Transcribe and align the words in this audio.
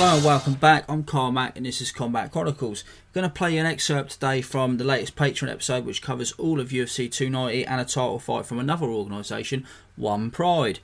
Hello 0.00 0.16
and 0.16 0.24
welcome 0.24 0.54
back. 0.54 0.86
I'm 0.88 1.04
Carmack 1.04 1.56
and 1.56 1.66
this 1.66 1.82
is 1.82 1.92
Combat 1.92 2.32
Chronicles. 2.32 2.84
I'm 2.88 3.20
going 3.20 3.28
to 3.28 3.34
play 3.34 3.52
you 3.52 3.60
an 3.60 3.66
excerpt 3.66 4.12
today 4.12 4.40
from 4.40 4.78
the 4.78 4.84
latest 4.84 5.14
Patreon 5.14 5.52
episode, 5.52 5.84
which 5.84 6.00
covers 6.00 6.32
all 6.38 6.58
of 6.58 6.70
UFC 6.70 7.12
290 7.12 7.66
and 7.66 7.82
a 7.82 7.84
title 7.84 8.18
fight 8.18 8.46
from 8.46 8.58
another 8.58 8.86
organisation, 8.86 9.66
One 9.96 10.30
Pride. 10.30 10.78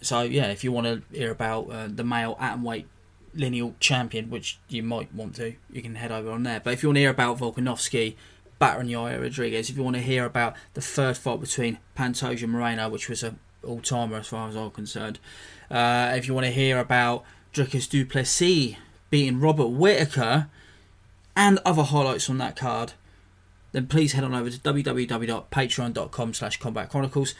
So, 0.00 0.22
yeah, 0.22 0.46
if 0.46 0.64
you 0.64 0.72
want 0.72 0.88
to 0.88 1.16
hear 1.16 1.30
about 1.30 1.70
uh, 1.70 1.86
the 1.88 2.02
male 2.02 2.34
atomweight 2.40 2.86
lineal 3.34 3.76
champion, 3.78 4.30
which 4.30 4.58
you 4.68 4.82
might 4.82 5.14
want 5.14 5.36
to, 5.36 5.54
you 5.70 5.80
can 5.80 5.94
head 5.94 6.10
over 6.10 6.32
on 6.32 6.42
there. 6.42 6.58
But 6.58 6.72
if 6.72 6.82
you 6.82 6.88
want 6.88 6.96
to 6.96 7.02
hear 7.02 7.10
about 7.10 7.38
Volkanovski, 7.38 8.16
Baron 8.58 8.92
Rodriguez, 8.92 9.70
if 9.70 9.76
you 9.76 9.84
want 9.84 9.94
to 9.94 10.02
hear 10.02 10.24
about 10.24 10.56
the 10.74 10.80
third 10.80 11.16
fight 11.16 11.38
between 11.38 11.78
Pantoja 11.96 12.48
Moreno, 12.48 12.88
which 12.88 13.08
was 13.08 13.22
an 13.22 13.38
all 13.62 13.80
timer 13.80 14.16
as 14.16 14.26
far 14.26 14.48
as 14.48 14.56
I'm 14.56 14.72
concerned, 14.72 15.20
uh, 15.70 16.14
if 16.16 16.26
you 16.26 16.34
want 16.34 16.46
to 16.46 16.52
hear 16.52 16.80
about 16.80 17.24
Dricus 17.52 17.88
Du 17.88 18.04
Plessis 18.04 18.76
beating 19.10 19.40
Robert 19.40 19.68
Whitaker 19.68 20.48
and 21.34 21.58
other 21.64 21.84
highlights 21.84 22.26
from 22.26 22.38
that 22.38 22.56
card, 22.56 22.92
then 23.72 23.86
please 23.86 24.12
head 24.12 24.24
on 24.24 24.34
over 24.34 24.50
to 24.50 24.58
www.patreon.com 24.58 26.34
slash 26.34 26.56
combat 26.58 26.88
chronicles. 26.88 27.34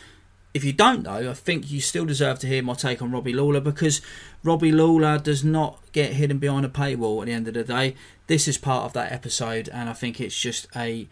If 0.55 0.65
you 0.65 0.73
don't 0.73 1.03
know, 1.03 1.31
I 1.31 1.35
think 1.35 1.71
you 1.71 1.81
still 1.81 2.05
deserve 2.05 2.39
to 2.41 2.47
hear 2.47 2.63
my 2.63 2.75
take 2.75 3.03
on 3.03 3.13
Robbie 3.13 3.35
Lawler 3.35 3.61
because 3.61 4.01
Robbie 4.43 4.73
Lawler 4.73 5.19
does 5.19 5.45
not 5.45 5.81
get 5.93 6.15
hidden 6.15 6.39
behind 6.39 6.65
a 6.65 6.69
paywall 6.69 7.21
at 7.21 7.27
the 7.27 7.33
end 7.33 7.49
of 7.49 7.55
the 7.55 7.65
day. 7.65 7.95
This 8.29 8.49
is 8.49 8.57
part 8.57 8.85
of 8.85 8.93
that 8.95 9.13
episode, 9.13 9.69
and 9.69 9.89
I 9.89 9.93
think 9.93 10.21
it's 10.21 10.39
just 10.39 10.67
a 10.75 11.07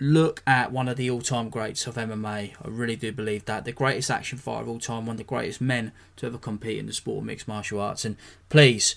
look 0.00 0.42
at 0.46 0.72
one 0.72 0.88
of 0.88 0.96
the 0.96 1.10
all-time 1.10 1.50
greats 1.50 1.86
of 1.86 1.96
MMA. 1.96 2.54
I 2.62 2.68
really 2.68 2.96
do 2.96 3.12
believe 3.12 3.44
that 3.44 3.64
the 3.64 3.72
greatest 3.72 4.10
action 4.10 4.38
fighter 4.38 4.62
of 4.62 4.68
all 4.68 4.78
time, 4.78 5.06
one 5.06 5.14
of 5.14 5.18
the 5.18 5.24
greatest 5.24 5.60
men 5.60 5.92
to 6.16 6.26
ever 6.26 6.38
compete 6.38 6.78
in 6.78 6.86
the 6.86 6.92
sport 6.92 7.18
of 7.18 7.24
mixed 7.24 7.46
martial 7.46 7.80
arts. 7.80 8.04
And 8.04 8.16
please, 8.48 8.96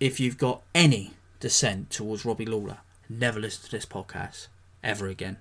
if 0.00 0.18
you've 0.18 0.38
got 0.38 0.62
any 0.74 1.12
dissent 1.38 1.90
towards 1.90 2.24
Robbie 2.24 2.46
Lawler, 2.46 2.78
never 3.08 3.38
listen 3.38 3.66
to 3.66 3.70
this 3.70 3.86
podcast 3.86 4.48
ever 4.82 5.06
again. 5.06 5.36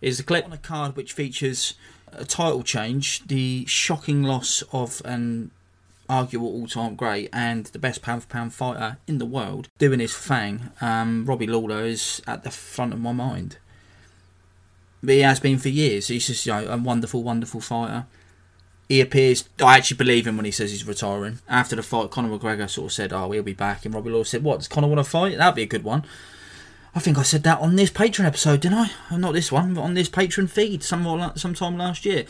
Is 0.00 0.18
the 0.18 0.24
clip 0.24 0.44
on 0.44 0.52
a 0.52 0.58
card 0.58 0.96
which 0.96 1.12
features 1.12 1.74
a 2.12 2.24
title 2.24 2.62
change, 2.62 3.26
the 3.26 3.64
shocking 3.66 4.22
loss 4.22 4.62
of 4.72 5.00
an 5.04 5.52
arguable 6.08 6.48
all-time 6.48 6.96
great 6.96 7.30
and 7.32 7.66
the 7.66 7.78
best 7.78 8.02
pound-for-pound 8.02 8.52
fighter 8.52 8.98
in 9.06 9.18
the 9.18 9.24
world 9.24 9.68
doing 9.78 10.00
his 10.00 10.14
thing. 10.14 10.70
Um, 10.80 11.24
Robbie 11.24 11.46
Lawler 11.46 11.82
is 11.84 12.20
at 12.26 12.42
the 12.42 12.50
front 12.50 12.92
of 12.92 13.00
my 13.00 13.12
mind. 13.12 13.58
But 15.04 15.14
he 15.14 15.20
has 15.20 15.40
been 15.40 15.58
for 15.58 15.68
years. 15.68 16.08
He's 16.08 16.26
just 16.26 16.46
you 16.46 16.52
know, 16.52 16.66
a 16.66 16.76
wonderful, 16.76 17.22
wonderful 17.22 17.60
fighter. 17.60 18.06
He 18.88 19.00
appears. 19.00 19.48
I 19.62 19.76
actually 19.76 19.96
believe 19.96 20.26
him 20.26 20.36
when 20.36 20.44
he 20.44 20.50
says 20.50 20.70
he's 20.70 20.86
retiring. 20.86 21.40
After 21.48 21.76
the 21.76 21.82
fight, 21.82 22.10
Conor 22.10 22.38
McGregor 22.38 22.68
sort 22.68 22.86
of 22.86 22.92
said, 22.92 23.12
"Oh, 23.12 23.30
he'll 23.30 23.42
be 23.42 23.52
back," 23.52 23.84
and 23.84 23.94
Robbie 23.94 24.10
Lawler 24.10 24.24
said, 24.24 24.44
"What 24.44 24.58
does 24.58 24.68
Conor 24.68 24.88
want 24.88 24.98
to 24.98 25.04
fight? 25.04 25.36
That'd 25.38 25.56
be 25.56 25.62
a 25.62 25.66
good 25.66 25.84
one." 25.84 26.04
I 26.94 27.00
think 27.00 27.18
I 27.18 27.22
said 27.22 27.42
that 27.42 27.60
on 27.60 27.74
this 27.74 27.90
Patreon 27.90 28.24
episode, 28.24 28.60
didn't 28.60 28.78
I? 28.78 29.16
Not 29.16 29.32
this 29.32 29.50
one, 29.50 29.74
but 29.74 29.80
on 29.80 29.94
this 29.94 30.08
Patreon 30.08 30.48
feed 30.48 30.84
some 30.84 31.32
sometime 31.34 31.76
last 31.76 32.04
year. 32.04 32.24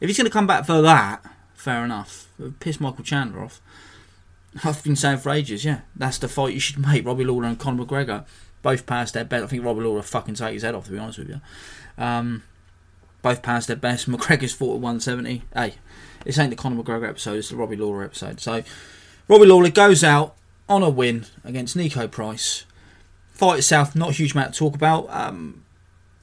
If 0.00 0.08
he's 0.08 0.18
going 0.18 0.26
to 0.26 0.32
come 0.32 0.46
back 0.46 0.66
for 0.66 0.82
that, 0.82 1.24
fair 1.54 1.84
enough. 1.84 2.28
Piss 2.58 2.80
Michael 2.80 3.04
Chandler 3.04 3.44
off. 3.44 3.62
I've 4.64 4.82
been 4.82 4.96
saying 4.96 5.18
for 5.18 5.30
ages, 5.30 5.64
yeah, 5.64 5.82
that's 5.96 6.18
the 6.18 6.28
fight 6.28 6.54
you 6.54 6.60
should 6.60 6.78
make. 6.86 7.06
Robbie 7.06 7.24
Lawler 7.24 7.46
and 7.46 7.58
Conor 7.58 7.84
McGregor 7.84 8.24
both 8.62 8.84
passed 8.84 9.14
their 9.14 9.24
bet. 9.24 9.42
I 9.42 9.46
think 9.46 9.64
Robbie 9.64 9.82
Lawler 9.82 10.02
fucking 10.02 10.34
take 10.34 10.54
his 10.54 10.64
head 10.64 10.74
off, 10.74 10.84
to 10.86 10.90
be 10.92 10.98
honest 10.98 11.18
with 11.18 11.30
you. 11.30 11.40
Um, 11.98 12.42
both 13.22 13.42
passed 13.42 13.68
their 13.68 13.76
best. 13.76 14.08
McGregor's 14.10 14.52
fought 14.52 14.76
at 14.76 14.80
170. 14.80 15.42
Hey, 15.54 15.74
this 16.24 16.38
ain't 16.38 16.50
the 16.50 16.56
Conor 16.56 16.82
McGregor 16.82 17.08
episode, 17.08 17.38
it's 17.38 17.50
the 17.50 17.56
Robbie 17.56 17.76
Lawler 17.76 18.04
episode. 18.04 18.40
So, 18.40 18.62
Robbie 19.28 19.46
Lawler 19.46 19.70
goes 19.70 20.04
out 20.04 20.36
on 20.68 20.82
a 20.82 20.88
win 20.88 21.26
against 21.44 21.76
Niko 21.76 22.10
Price. 22.10 22.64
Fight 23.32 23.58
itself, 23.58 23.96
not 23.96 24.10
a 24.10 24.12
huge 24.12 24.32
amount 24.32 24.54
to 24.54 24.58
talk 24.58 24.74
about. 24.74 25.06
Um, 25.10 25.64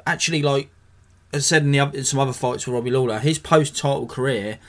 actually, 0.05 0.41
like 0.41 0.69
I 1.33 1.39
said 1.39 1.63
in, 1.63 1.71
the, 1.71 1.79
in 1.79 2.03
some 2.03 2.19
other 2.19 2.33
fights 2.33 2.67
with 2.67 2.75
Robbie 2.75 2.91
Lawler, 2.91 3.19
his 3.19 3.39
post-title 3.39 4.07
career 4.07 4.59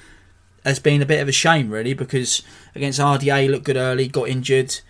has 0.65 0.79
been 0.79 1.03
a 1.03 1.07
bit 1.07 1.21
of 1.21 1.29
a 1.29 1.33
shame, 1.33 1.71
really, 1.71 1.95
because 1.95 2.43
against 2.75 3.01
RDA, 3.01 3.51
looked 3.51 3.65
good 3.65 3.77
early, 3.77 4.09
got 4.09 4.29
injured. 4.29 4.81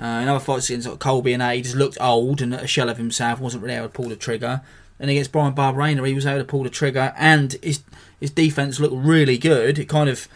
Uh, 0.00 0.20
in 0.22 0.28
other 0.28 0.38
fights 0.38 0.70
against 0.70 0.86
like, 0.88 1.00
Colby 1.00 1.32
and 1.32 1.42
A, 1.42 1.54
he 1.54 1.62
just 1.62 1.74
looked 1.74 1.98
old 2.00 2.40
and 2.40 2.54
a 2.54 2.66
shell 2.66 2.88
of 2.88 2.98
himself, 2.98 3.40
wasn't 3.40 3.64
really 3.64 3.74
able 3.74 3.88
to 3.88 3.92
pull 3.92 4.08
the 4.08 4.16
trigger 4.16 4.62
and 5.00 5.10
against 5.10 5.32
Bryan 5.32 5.54
Barberena, 5.54 6.06
he 6.06 6.14
was 6.14 6.26
able 6.26 6.40
to 6.40 6.44
pull 6.44 6.64
the 6.64 6.70
trigger, 6.70 7.12
and 7.16 7.52
his 7.62 7.82
his 8.20 8.30
defense 8.30 8.80
looked 8.80 8.94
really 8.96 9.38
good. 9.38 9.78
It 9.78 9.88
kind 9.88 10.08
of 10.08 10.28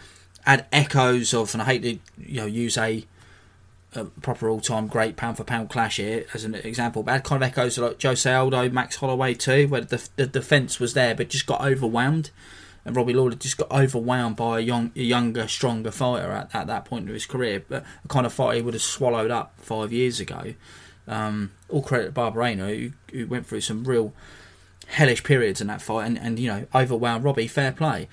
had 0.45 0.65
echoes 0.71 1.33
of, 1.33 1.53
and 1.53 1.61
I 1.61 1.65
hate 1.65 1.81
to 1.83 1.99
you 2.17 2.41
know 2.41 2.45
use 2.45 2.77
a, 2.77 3.05
a 3.93 4.05
proper 4.05 4.49
all 4.49 4.61
time 4.61 4.87
great 4.87 5.15
pound 5.15 5.37
for 5.37 5.43
pound 5.43 5.69
clash 5.69 5.97
here 5.97 6.25
as 6.33 6.43
an 6.43 6.55
example, 6.55 7.03
but 7.03 7.11
had 7.11 7.23
kind 7.23 7.43
of 7.43 7.49
echoes 7.49 7.77
of 7.77 7.85
like 7.85 8.01
Jose 8.01 8.31
Aldo, 8.31 8.69
Max 8.69 8.97
Holloway 8.97 9.33
too, 9.33 9.67
where 9.67 9.81
the 9.81 10.07
the 10.15 10.27
defense 10.27 10.79
was 10.79 10.93
there, 10.93 11.15
but 11.15 11.29
just 11.29 11.45
got 11.45 11.61
overwhelmed. 11.61 12.31
And 12.85 12.97
Robbie 12.97 13.13
Lawler 13.13 13.35
just 13.35 13.57
got 13.57 13.71
overwhelmed 13.71 14.35
by 14.35 14.59
a, 14.59 14.61
young, 14.61 14.91
a 14.97 15.01
younger, 15.01 15.47
stronger 15.47 15.89
fighter 15.89 16.31
at, 16.31 16.53
at 16.53 16.67
that 16.67 16.83
point 16.83 17.07
of 17.07 17.13
his 17.13 17.25
career, 17.25 17.63
but 17.65 17.85
a 18.03 18.07
kind 18.09 18.25
of 18.25 18.33
fight 18.33 18.57
he 18.57 18.61
would 18.61 18.73
have 18.73 18.83
swallowed 18.83 19.31
up 19.31 19.53
five 19.57 19.93
years 19.93 20.19
ago. 20.19 20.53
Um, 21.07 21.51
all 21.69 21.81
credit 21.81 22.07
to 22.07 22.11
Barberena, 22.11 22.67
who, 22.67 22.91
who 23.17 23.27
went 23.27 23.47
through 23.47 23.61
some 23.61 23.85
real 23.85 24.13
hellish 24.93 25.23
periods 25.23 25.59
in 25.59 25.67
that 25.67 25.81
fight 25.81 26.05
and, 26.05 26.17
and 26.17 26.39
you 26.39 26.47
know, 26.47 26.65
overwhelmed 26.73 27.23
Robbie, 27.23 27.47
fair 27.47 27.71
play. 27.71 28.07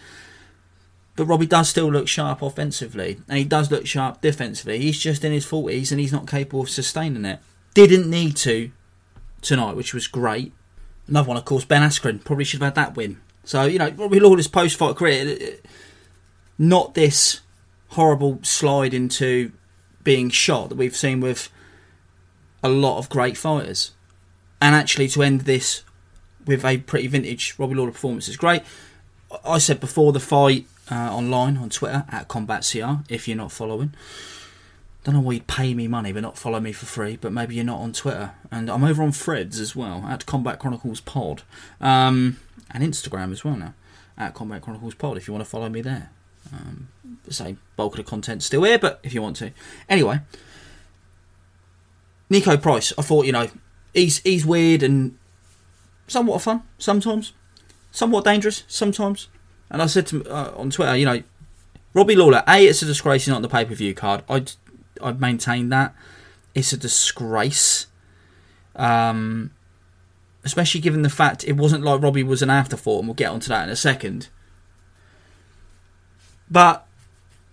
But 1.17 1.27
Robbie 1.27 1.47
does 1.47 1.69
still 1.69 1.91
look 1.91 2.09
sharp 2.09 2.41
offensively, 2.41 3.21
and 3.29 3.37
he 3.37 3.45
does 3.45 3.71
look 3.71 3.87
sharp 3.87 4.21
defensively. 4.21 4.79
He's 4.79 4.99
just 4.99 5.25
in 5.25 5.33
his 5.33 5.45
40s 5.45 5.91
and 5.91 6.01
he's 6.01 6.13
not 6.13 6.27
capable 6.27 6.63
of 6.63 6.71
sustaining 6.71 7.25
it. 7.25 7.41
Didn't 7.75 8.09
need 8.09 8.37
to 8.37 8.71
tonight, 9.43 9.77
which 9.77 9.93
was 9.93 10.07
great. 10.07 10.53
Another 11.07 11.29
one, 11.29 11.37
of 11.37 11.45
course, 11.45 11.65
Ben 11.65 11.83
Askren. 11.83 12.25
Probably 12.25 12.45
should 12.45 12.61
have 12.63 12.75
had 12.75 12.75
that 12.77 12.97
win. 12.97 13.21
So, 13.45 13.65
you 13.65 13.79
know, 13.79 13.91
Robbie 13.91 14.21
Lawler's 14.21 14.49
post 14.49 14.77
fight 14.77 14.97
career, 14.97 15.57
not 16.59 16.95
this 16.95 17.41
horrible 17.89 18.39
slide 18.43 18.95
into 18.95 19.53
being 20.05 20.31
shot 20.31 20.69
that 20.69 20.79
we've 20.79 20.97
seen 20.97 21.21
with 21.21 21.51
a 22.63 22.69
lot 22.69 22.99
of 22.99 23.09
great 23.09 23.37
fighters. 23.37 23.93
And 24.61 24.75
actually, 24.75 25.09
to 25.09 25.23
end 25.23 25.43
this 25.43 25.83
with 26.51 26.65
a 26.65 26.79
pretty 26.79 27.07
vintage 27.07 27.55
Robbie 27.59 27.77
Lawler 27.77 27.93
performance 27.93 28.29
is 28.29 28.37
great. 28.37 28.63
I 29.45 29.59
said 29.59 29.79
before 29.79 30.13
the 30.13 30.19
fight 30.19 30.67
uh, 30.91 31.15
online 31.15 31.57
on 31.57 31.71
Twitter 31.71 32.05
at 32.11 32.27
Combat 32.27 32.69
CR 32.69 33.05
if 33.09 33.29
you're 33.29 33.37
not 33.37 33.53
following. 33.53 33.95
Don't 35.05 35.15
know 35.15 35.21
why 35.21 35.35
you'd 35.35 35.47
pay 35.47 35.73
me 35.73 35.87
money 35.87 36.13
but 36.13 36.23
not 36.23 36.37
follow 36.37 36.59
me 36.59 36.73
for 36.73 36.87
free, 36.87 37.17
but 37.17 37.33
maybe 37.33 37.55
you're 37.55 37.65
not 37.65 37.79
on 37.79 37.93
Twitter. 37.93 38.33
And 38.51 38.69
I'm 38.69 38.83
over 38.83 39.01
on 39.01 39.13
Threads 39.13 39.61
as 39.61 39.77
well 39.77 40.05
at 40.09 40.27
Combat 40.27 40.59
Chronicles 40.59 41.01
Pod. 41.01 41.43
Um, 41.81 42.39
and 42.73 42.83
Instagram 42.83 43.31
as 43.31 43.45
well 43.45 43.57
now 43.57 43.75
at 44.19 44.35
Combat 44.35 44.61
Chronicles 44.61 44.95
Pod 44.95 45.17
if 45.17 45.29
you 45.29 45.33
want 45.33 45.45
to 45.45 45.51
follow 45.51 45.69
me 45.69 45.83
there. 45.83 46.11
Um, 46.53 46.89
say 47.29 47.57
bulk 47.77 47.93
of 47.93 48.05
the 48.05 48.11
content 48.11 48.43
still 48.43 48.65
here, 48.65 48.79
but 48.79 48.99
if 49.05 49.15
you 49.15 49.23
want 49.23 49.37
to, 49.37 49.53
anyway. 49.89 50.21
Niko 52.29 52.61
Price, 52.61 52.93
I 52.99 53.03
thought 53.03 53.27
you 53.27 53.33
know 53.33 53.49
he's 53.95 54.19
he's 54.19 54.45
weird 54.45 54.83
and 54.83 55.17
somewhat 56.11 56.43
fun 56.43 56.63
sometimes, 56.77 57.33
somewhat 57.91 58.25
dangerous 58.25 58.65
sometimes. 58.67 59.29
And 59.71 59.81
I 59.81 59.87
said 59.87 60.07
to 60.09 60.25
uh, 60.25 60.53
on 60.57 60.71
Twitter, 60.71 60.97
you 60.97 61.07
know, 61.07 61.23
Robbie 61.95 62.17
Lawler, 62.17 62.43
a 62.47 62.67
it's 62.67 62.83
a 62.83 62.87
disgrace 62.87 63.25
he's 63.25 63.33
not 63.33 63.43
the 63.43 63.49
pay 63.49 63.65
per 63.65 63.75
view 63.75 63.95
card. 63.95 64.23
I 64.29 64.45
I 65.03 65.13
maintain 65.13 65.69
that 65.71 65.95
it's 66.55 66.73
a 66.73 66.77
disgrace. 66.77 67.87
Um, 68.77 69.53
especially 70.45 70.81
given 70.81 71.03
the 71.03 71.11
fact 71.11 71.45
it 71.45 71.53
wasn't 71.53 71.85
like 71.85 72.03
Robbie 72.03 72.23
was 72.23 72.43
an 72.43 72.51
afterthought, 72.51 73.01
and 73.01 73.09
we'll 73.09 73.15
get 73.15 73.31
onto 73.31 73.49
that 73.49 73.65
in 73.65 73.71
a 73.71 73.77
second. 73.77 74.29
But 76.51 76.87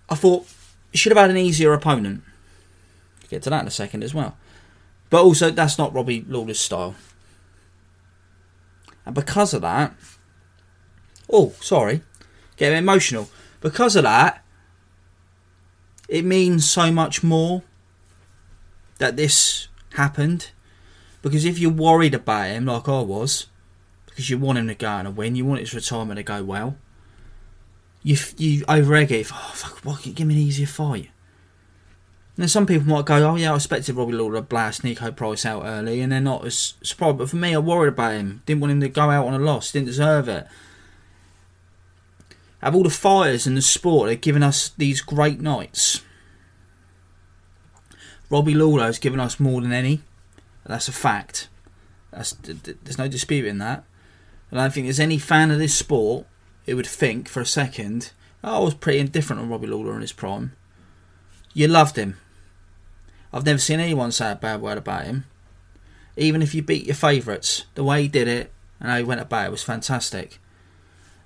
I 0.09 0.15
thought 0.15 0.47
he 0.91 0.97
should 0.97 1.11
have 1.11 1.21
had 1.21 1.29
an 1.29 1.37
easier 1.37 1.73
opponent. 1.73 2.23
Get 3.29 3.43
to 3.43 3.49
that 3.49 3.61
in 3.61 3.67
a 3.67 3.71
second 3.71 4.03
as 4.03 4.13
well. 4.13 4.37
But 5.09 5.23
also, 5.23 5.51
that's 5.51 5.77
not 5.77 5.93
Robbie 5.93 6.25
Lawler's 6.27 6.59
style. 6.59 6.95
And 9.07 9.15
because 9.15 9.53
of 9.53 9.61
that, 9.61 9.95
oh, 11.31 11.53
sorry, 11.61 12.01
getting 12.57 12.77
emotional. 12.77 13.29
Because 13.61 13.95
of 13.95 14.03
that, 14.03 14.43
it 16.09 16.25
means 16.25 16.69
so 16.69 16.91
much 16.91 17.23
more 17.23 17.63
that 18.97 19.15
this 19.15 19.69
happened. 19.93 20.51
Because 21.21 21.45
if 21.45 21.57
you're 21.57 21.71
worried 21.71 22.15
about 22.15 22.47
him, 22.49 22.65
like 22.65 22.89
I 22.89 22.99
was, 22.99 23.47
because 24.07 24.29
you 24.29 24.37
want 24.37 24.57
him 24.57 24.67
to 24.67 24.75
go 24.75 24.89
and 24.89 25.15
win, 25.15 25.37
you 25.37 25.45
want 25.45 25.61
his 25.61 25.73
retirement 25.73 26.17
to 26.17 26.23
go 26.23 26.43
well, 26.43 26.75
you 28.03 28.17
you 28.35 28.65
overegg 28.65 29.11
it. 29.11 29.31
Oh 29.33 29.51
fuck! 29.53 29.79
Why 29.85 29.93
can't 29.93 30.07
you 30.07 30.13
give 30.13 30.27
me 30.27 30.35
an 30.35 30.41
easier 30.41 30.67
fight? 30.67 31.11
Then 32.37 32.47
some 32.47 32.67
people 32.67 32.87
might 32.87 33.05
go, 33.05 33.15
"Oh 33.15 33.35
yeah, 33.35 33.51
I 33.51 33.55
expected 33.55 33.95
Robbie 33.95 34.13
Lawler 34.13 34.35
to 34.35 34.41
blast 34.43 34.83
Niko 34.83 35.15
Price 35.15 35.43
out 35.45 35.63
early," 35.65 36.01
and 36.01 36.11
they're 36.11 36.21
not 36.21 36.45
as 36.45 36.75
surprised. 36.83 37.17
But 37.17 37.29
for 37.31 37.35
me, 37.35 37.55
I 37.55 37.57
worried 37.57 37.89
about 37.89 38.13
him. 38.13 38.43
Didn't 38.45 38.61
want 38.61 38.71
him 38.71 38.81
to 38.81 38.89
go 38.89 39.09
out 39.09 39.25
on 39.25 39.33
a 39.33 39.43
loss. 39.43 39.71
Didn't 39.71 39.87
deserve 39.87 40.29
it. 40.29 40.47
Of 42.61 42.75
all 42.75 42.83
the 42.83 42.89
fighters 42.89 43.47
in 43.47 43.55
the 43.55 43.61
sport, 43.61 44.07
they've 44.07 44.21
given 44.21 44.43
us 44.43 44.69
these 44.77 45.01
great 45.01 45.39
nights. 45.41 46.01
Robbie 48.29 48.53
Lawler 48.53 48.83
has 48.83 48.99
given 48.99 49.19
us 49.19 49.39
more 49.39 49.61
than 49.61 49.71
any. 49.71 50.01
That's 50.65 50.87
a 50.87 50.91
fact. 50.91 51.49
That's, 52.11 52.31
there's 52.31 52.97
no 52.97 53.07
disputing 53.07 53.57
that. 53.59 53.83
And 54.51 54.59
I 54.59 54.65
don't 54.65 54.73
think 54.73 54.85
there's 54.85 54.99
any 54.99 55.17
fan 55.17 55.49
of 55.49 55.59
this 55.59 55.75
sport 55.75 56.25
who 56.65 56.75
would 56.75 56.87
think 56.87 57.29
for 57.29 57.41
a 57.41 57.45
second, 57.45 58.11
oh, 58.43 58.61
I 58.61 58.63
was 58.63 58.73
pretty 58.73 58.99
indifferent 58.99 59.41
on 59.41 59.49
Robbie 59.49 59.67
Lawler 59.67 59.95
in 59.95 60.01
his 60.01 60.11
prime. 60.11 60.53
You 61.53 61.67
loved 61.67 61.95
him. 61.95 62.17
I've 63.33 63.45
never 63.45 63.59
seen 63.59 63.79
anyone 63.79 64.11
say 64.11 64.31
a 64.31 64.35
bad 64.35 64.61
word 64.61 64.77
about 64.77 65.05
him. 65.05 65.25
Even 66.15 66.41
if 66.41 66.55
you 66.55 66.61
beat 66.61 66.85
your 66.85 66.95
favourites, 66.95 67.65
the 67.75 67.83
way 67.83 68.03
he 68.03 68.07
did 68.07 68.27
it 68.27 68.51
and 68.79 68.89
how 68.89 68.97
he 68.97 69.03
went 69.03 69.21
about 69.21 69.47
it 69.47 69.51
was 69.51 69.63
fantastic. 69.63 70.39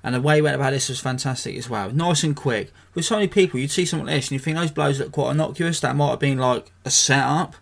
And 0.04 0.16
the 0.16 0.22
way 0.22 0.38
he 0.38 0.42
went 0.42 0.56
about 0.56 0.72
this 0.72 0.90
was 0.90 1.00
fantastic 1.00 1.56
as 1.56 1.70
well. 1.70 1.92
Nice 1.92 2.24
and 2.24 2.36
quick. 2.36 2.72
With 2.96 3.06
so 3.06 3.16
many 3.16 3.28
people, 3.28 3.60
you'd 3.60 3.72
see 3.72 3.86
something 3.86 4.08
like 4.08 4.16
this 4.16 4.28
and 4.28 4.34
you 4.34 4.40
think 4.40 4.58
those 4.58 4.72
blows 4.72 5.00
look 5.00 5.12
quite 5.12 5.32
innocuous. 5.32 5.80
That 5.80 5.96
might 5.96 6.10
have 6.10 6.20
been 6.20 6.40
like 6.40 6.72
a 6.84 6.90
setup. 6.90 7.56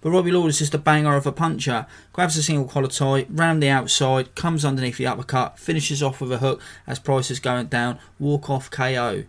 But 0.00 0.10
Robbie 0.10 0.30
Lawler 0.30 0.48
is 0.48 0.58
just 0.58 0.74
a 0.74 0.78
banger 0.78 1.16
of 1.16 1.26
a 1.26 1.32
puncher. 1.32 1.86
Grabs 2.12 2.36
a 2.36 2.42
single 2.42 2.68
collar 2.68 2.88
tie, 2.88 3.26
round 3.28 3.62
the 3.62 3.68
outside, 3.68 4.34
comes 4.34 4.64
underneath 4.64 4.96
the 4.96 5.06
uppercut, 5.06 5.58
finishes 5.58 6.02
off 6.02 6.20
with 6.20 6.32
a 6.32 6.38
hook 6.38 6.60
as 6.86 6.98
Price 6.98 7.30
is 7.30 7.40
going 7.40 7.66
down, 7.66 7.98
walk 8.18 8.48
off 8.48 8.70
KO. 8.70 9.24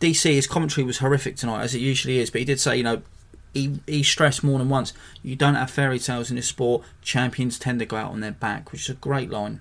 DC, 0.00 0.32
his 0.32 0.46
commentary 0.46 0.84
was 0.84 0.98
horrific 0.98 1.36
tonight, 1.36 1.62
as 1.62 1.74
it 1.74 1.80
usually 1.80 2.18
is, 2.18 2.30
but 2.30 2.38
he 2.38 2.44
did 2.44 2.60
say, 2.60 2.76
you 2.76 2.84
know, 2.84 3.02
he, 3.54 3.80
he 3.86 4.02
stressed 4.02 4.44
more 4.44 4.58
than 4.58 4.68
once, 4.68 4.92
you 5.22 5.36
don't 5.36 5.54
have 5.54 5.70
fairy 5.70 5.98
tales 5.98 6.30
in 6.30 6.36
this 6.36 6.48
sport. 6.48 6.84
Champions 7.02 7.58
tend 7.58 7.78
to 7.80 7.86
go 7.86 7.96
out 7.96 8.12
on 8.12 8.20
their 8.20 8.32
back, 8.32 8.72
which 8.72 8.82
is 8.82 8.90
a 8.90 8.94
great 8.94 9.30
line. 9.30 9.60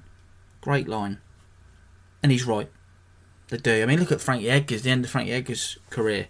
Great 0.62 0.88
line. 0.88 1.20
And 2.22 2.32
he's 2.32 2.46
right. 2.46 2.70
They 3.50 3.58
do. 3.58 3.82
I 3.82 3.86
mean, 3.86 4.00
look 4.00 4.12
at 4.12 4.22
Frankie 4.22 4.50
Edgar's, 4.50 4.82
the 4.82 4.90
end 4.90 5.06
of 5.06 5.12
Frankie 5.12 5.32
Edgar's 5.32 5.78
career. 5.90 6.28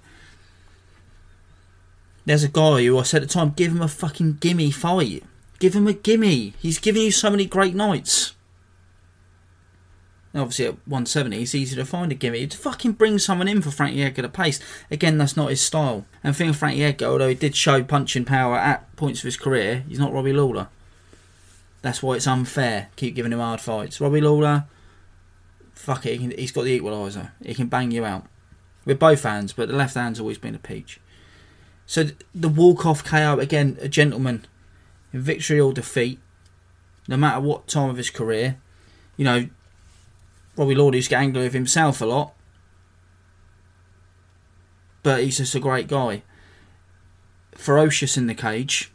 There's 2.25 2.44
a 2.44 2.50
guy 2.50 2.83
who 2.83 3.00
I 3.00 3.04
said 3.04 3.24
at 3.24 3.30
the 3.30 3.33
time, 3.33 3.54
give 3.56 3.71
him 3.71 3.81
a 3.81 3.88
fucking 3.88 4.38
gimme 4.39 4.69
fight. 4.71 5.24
Give 5.60 5.74
him 5.74 5.88
a 5.88 5.94
gimme. 5.94 6.53
He's 6.60 6.77
giving 6.77 7.01
you 7.01 7.12
so 7.12 7.30
many 7.30 7.45
great 7.45 7.74
nights. 7.74 8.33
Obviously, 10.33 10.65
at 10.65 10.74
170, 10.85 11.41
it's 11.41 11.56
easy 11.56 11.75
to 11.75 11.85
find 11.85 12.12
a 12.12 12.15
gimme. 12.15 12.47
To 12.47 12.57
fucking 12.57 12.94
bring 12.94 13.19
someone 13.19 13.47
in 13.47 13.62
for 13.62 13.71
Frankie 13.71 14.03
Edgar 14.03 14.24
to 14.24 14.29
pace. 14.29 14.59
Again, 14.91 15.18
that's 15.18 15.38
not 15.38 15.50
his 15.50 15.62
style. 15.62 16.06
And 16.24 16.35
thing 16.35 16.47
with 16.47 16.57
Frankie 16.57 16.83
Edgar, 16.83 17.06
although 17.06 17.29
he 17.29 17.35
did 17.35 17.56
show 17.56 17.83
punching 17.83 18.25
power 18.25 18.57
at 18.57 18.95
points 18.95 19.19
of 19.19 19.25
his 19.25 19.38
career, 19.38 19.83
he's 19.88 20.00
not 20.00 20.13
Robbie 20.13 20.33
Lawler. 20.33 20.68
That's 21.81 22.03
why 22.03 22.15
it's 22.15 22.27
unfair. 22.27 22.89
Keep 22.95 23.15
giving 23.15 23.31
him 23.31 23.39
hard 23.39 23.62
fights. 23.62 24.01
Robbie 24.01 24.21
Lawler, 24.21 24.65
fuck 25.74 26.06
it, 26.06 26.19
he 26.19 26.27
he's 26.38 26.51
got 26.51 26.63
the 26.63 26.79
equaliser. 26.79 27.31
He 27.44 27.53
can 27.53 27.68
bang 27.68 27.91
you 27.91 28.03
out. 28.03 28.25
We're 28.85 28.95
both 28.95 29.24
hands, 29.24 29.53
but 29.53 29.68
the 29.68 29.75
left 29.75 29.95
hand's 29.95 30.19
always 30.19 30.38
been 30.38 30.56
a 30.56 30.59
peach. 30.59 31.00
So 31.85 32.06
the 32.35 32.50
walk-off 32.50 33.03
KO, 33.03 33.39
again, 33.39 33.77
a 33.81 33.88
gentleman 33.88 34.45
in 35.13 35.21
victory 35.21 35.59
or 35.59 35.71
defeat, 35.71 36.19
no 37.07 37.15
matter 37.18 37.39
what 37.39 37.68
time 37.68 37.89
of 37.89 37.97
his 37.97 38.09
career. 38.09 38.57
You 39.15 39.25
know, 39.25 39.50
Robbie 40.57 40.75
Lawler 40.75 40.95
used 40.95 41.07
to 41.07 41.12
get 41.12 41.21
angry 41.21 41.44
with 41.44 41.54
himself 41.54 42.01
a 42.01 42.06
lot, 42.06 42.33
but 45.04 45.24
he's 45.24 45.38
just 45.38 45.56
a 45.56 45.59
great 45.59 45.88
guy. 45.88 46.24
Ferocious 47.54 48.18
in 48.18 48.27
the 48.27 48.36
cage, 48.36 48.92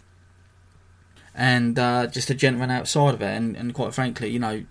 and 1.34 1.78
uh, 1.78 2.06
just 2.08 2.30
a 2.30 2.34
gentleman 2.34 2.70
outside 2.70 3.14
of 3.14 3.22
it. 3.22 3.36
And, 3.36 3.56
and 3.56 3.72
quite 3.72 3.94
frankly, 3.94 4.28
you 4.28 4.38
know, 4.38 4.64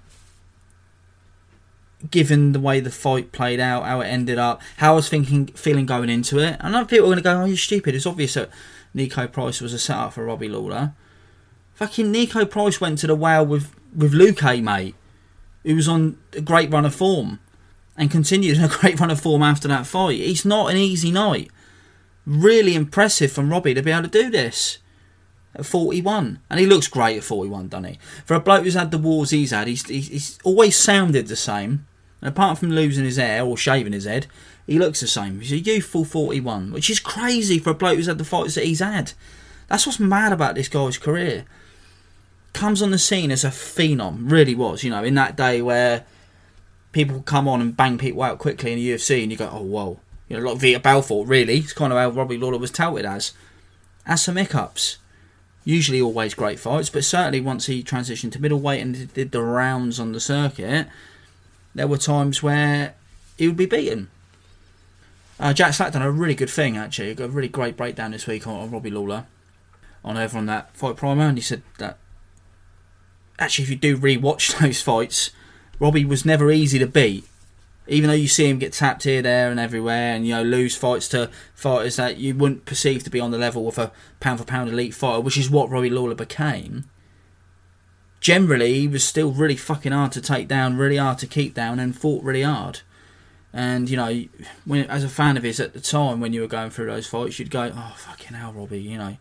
given 2.09 2.51
the 2.51 2.59
way 2.59 2.79
the 2.79 2.91
fight 2.91 3.31
played 3.31 3.59
out, 3.59 3.85
how 3.85 4.01
it 4.01 4.07
ended 4.07 4.37
up, 4.37 4.61
how 4.77 4.93
I 4.93 4.95
was 4.95 5.09
thinking, 5.09 5.47
feeling 5.47 5.85
going 5.85 6.09
into 6.09 6.39
it. 6.39 6.57
I 6.59 6.69
know 6.69 6.85
people 6.85 7.05
are 7.05 7.15
going 7.15 7.17
to 7.17 7.23
go, 7.23 7.41
"Oh, 7.41 7.45
you're 7.45 7.57
stupid." 7.57 7.95
It's 7.95 8.05
obvious 8.05 8.33
that 8.33 8.49
Niko 8.95 9.31
Price 9.31 9.61
was 9.61 9.73
a 9.73 9.79
setup 9.79 10.13
for 10.13 10.25
Robbie 10.25 10.49
Lawler. 10.49 10.93
Fucking 11.75 12.11
Niko 12.13 12.49
Price 12.49 12.81
went 12.81 12.99
to 12.99 13.07
the 13.07 13.15
whale 13.15 13.45
with 13.45 13.75
with 13.95 14.13
Luque, 14.13 14.61
mate, 14.61 14.95
who 15.63 15.75
was 15.75 15.87
on 15.87 16.17
a 16.33 16.41
great 16.41 16.71
run 16.71 16.85
of 16.85 16.95
form, 16.95 17.39
and 17.97 18.11
continued 18.11 18.57
in 18.57 18.63
a 18.63 18.67
great 18.79 18.99
run 18.99 19.11
of 19.11 19.21
form 19.21 19.43
after 19.43 19.67
that 19.67 19.87
fight. 19.87 20.19
It's 20.19 20.45
not 20.45 20.71
an 20.71 20.77
easy 20.77 21.11
night. 21.11 21.49
Really 22.25 22.75
impressive 22.75 23.31
from 23.31 23.49
Robbie 23.49 23.73
to 23.73 23.81
be 23.81 23.91
able 23.91 24.03
to 24.03 24.09
do 24.09 24.29
this 24.29 24.77
at 25.55 25.65
41. 25.65 26.39
And 26.49 26.59
he 26.59 26.65
looks 26.65 26.87
great 26.87 27.17
at 27.17 27.23
41, 27.23 27.67
doesn't 27.69 27.83
he? 27.85 27.99
For 28.25 28.35
a 28.35 28.39
bloke 28.39 28.63
who's 28.63 28.73
had 28.73 28.91
the 28.91 28.97
wars 28.97 29.31
he's 29.31 29.51
had, 29.51 29.67
he's, 29.67 29.87
he's, 29.87 30.39
always 30.43 30.75
sounded 30.75 31.27
the 31.27 31.35
same. 31.35 31.87
And 32.21 32.29
apart 32.29 32.59
from 32.59 32.71
losing 32.71 33.05
his 33.05 33.17
hair 33.17 33.43
or 33.43 33.57
shaving 33.57 33.93
his 33.93 34.05
head, 34.05 34.27
he 34.67 34.77
looks 34.77 35.01
the 35.01 35.07
same. 35.07 35.39
He's 35.39 35.51
a 35.51 35.57
youthful 35.57 36.05
41, 36.05 36.71
which 36.71 36.89
is 36.89 36.99
crazy 36.99 37.59
for 37.59 37.71
a 37.71 37.75
bloke 37.75 37.97
who's 37.97 38.05
had 38.05 38.19
the 38.19 38.23
fights 38.23 38.55
that 38.55 38.65
he's 38.65 38.79
had. 38.79 39.13
That's 39.67 39.85
what's 39.85 39.99
mad 39.99 40.31
about 40.31 40.55
this 40.55 40.69
guy's 40.69 40.97
career. 40.97 41.45
Comes 42.53 42.81
on 42.81 42.91
the 42.91 42.97
scene 42.97 43.31
as 43.31 43.43
a 43.43 43.49
phenom, 43.49 44.29
really 44.31 44.55
was, 44.55 44.83
you 44.83 44.91
know, 44.91 45.03
in 45.03 45.15
that 45.15 45.35
day 45.35 45.61
where 45.61 46.05
people 46.91 47.21
come 47.21 47.47
on 47.47 47.61
and 47.61 47.77
bang 47.77 47.97
people 47.97 48.23
out 48.23 48.39
quickly 48.39 48.73
in 48.73 48.77
the 48.77 48.91
UFC 48.91 49.23
and 49.23 49.31
you 49.31 49.37
go, 49.37 49.49
oh, 49.51 49.61
whoa. 49.61 49.99
You 50.27 50.37
know, 50.37 50.51
like 50.51 50.59
Vitor 50.59 50.81
Belfort, 50.81 51.27
really. 51.27 51.57
It's 51.57 51.73
kind 51.73 51.91
of 51.91 51.99
how 51.99 52.09
Robbie 52.09 52.37
Lawler 52.37 52.57
was 52.57 52.71
touted 52.71 53.05
as. 53.05 53.33
Has 54.05 54.23
some 54.23 54.35
hiccups. 54.35 54.97
Usually 55.63 56.01
always 56.01 56.33
great 56.33 56.59
fights, 56.59 56.89
but 56.89 57.03
certainly 57.03 57.39
once 57.39 57.67
he 57.67 57.83
transitioned 57.83 58.31
to 58.31 58.41
middleweight 58.41 58.81
and 58.81 59.13
did 59.13 59.31
the 59.31 59.43
rounds 59.43 59.99
on 59.99 60.11
the 60.11 60.19
circuit, 60.19 60.87
there 61.75 61.87
were 61.87 61.97
times 61.97 62.41
where 62.41 62.95
he 63.37 63.47
would 63.47 63.57
be 63.57 63.65
beaten. 63.67 64.09
Uh, 65.39 65.53
Jack 65.53 65.73
Slack 65.73 65.93
done 65.93 66.01
a 66.01 66.11
really 66.11 66.35
good 66.35 66.49
thing 66.49 66.77
actually. 66.77 67.09
He 67.09 67.15
got 67.15 67.25
a 67.25 67.29
really 67.29 67.47
great 67.47 67.77
breakdown 67.77 68.11
this 68.11 68.27
week 68.27 68.47
on, 68.47 68.59
on 68.59 68.71
Robbie 68.71 68.91
Lawler 68.91 69.25
on 70.03 70.17
over 70.17 70.37
on 70.37 70.45
that 70.47 70.75
fight 70.75 70.95
primer, 70.95 71.23
and 71.23 71.37
he 71.37 71.41
said 71.41 71.61
that 71.77 71.97
actually, 73.41 73.63
if 73.63 73.69
you 73.69 73.75
do 73.75 73.97
re-watch 73.97 74.55
those 74.59 74.81
fights, 74.81 75.31
Robbie 75.79 76.05
was 76.05 76.25
never 76.25 76.51
easy 76.51 76.79
to 76.79 76.87
beat. 76.87 77.25
Even 77.87 78.09
though 78.09 78.15
you 78.15 78.27
see 78.27 78.47
him 78.47 78.59
get 78.59 78.73
tapped 78.73 79.03
here, 79.03 79.21
there, 79.21 79.51
and 79.51 79.59
everywhere, 79.59 80.13
and 80.13 80.25
you 80.25 80.33
know 80.33 80.43
lose 80.43 80.77
fights 80.77 81.09
to 81.09 81.29
fighters 81.53 81.97
that 81.97 82.17
you 82.17 82.33
wouldn't 82.35 82.65
perceive 82.65 83.03
to 83.03 83.09
be 83.09 83.19
on 83.19 83.31
the 83.31 83.37
level 83.37 83.67
of 83.67 83.77
a 83.77 83.91
pound 84.19 84.39
for 84.39 84.45
pound 84.45 84.69
elite 84.69 84.93
fighter, 84.93 85.19
which 85.19 85.37
is 85.37 85.49
what 85.49 85.69
Robbie 85.69 85.89
Lawler 85.89 86.15
became 86.15 86.85
generally 88.21 88.75
he 88.75 88.87
was 88.87 89.03
still 89.03 89.31
really 89.31 89.57
fucking 89.57 89.91
hard 89.91 90.13
to 90.13 90.21
take 90.21 90.47
down, 90.47 90.77
really 90.77 90.95
hard 90.95 91.17
to 91.17 91.27
keep 91.27 91.53
down, 91.53 91.79
and 91.79 91.97
fought 91.97 92.23
really 92.23 92.43
hard. 92.43 92.79
And 93.51 93.89
you 93.89 93.97
know, 93.97 94.23
when 94.63 94.85
as 94.85 95.03
a 95.03 95.09
fan 95.09 95.35
of 95.35 95.43
his 95.43 95.59
at 95.59 95.73
the 95.73 95.81
time, 95.81 96.21
when 96.21 96.31
you 96.31 96.39
were 96.39 96.47
going 96.47 96.69
through 96.69 96.85
those 96.85 97.07
fights, 97.07 97.37
you'd 97.37 97.51
go, 97.51 97.73
"Oh 97.75 97.93
fucking 97.97 98.37
hell, 98.37 98.53
Robbie!" 98.53 98.81
You 98.81 98.97
know, 98.97 99.17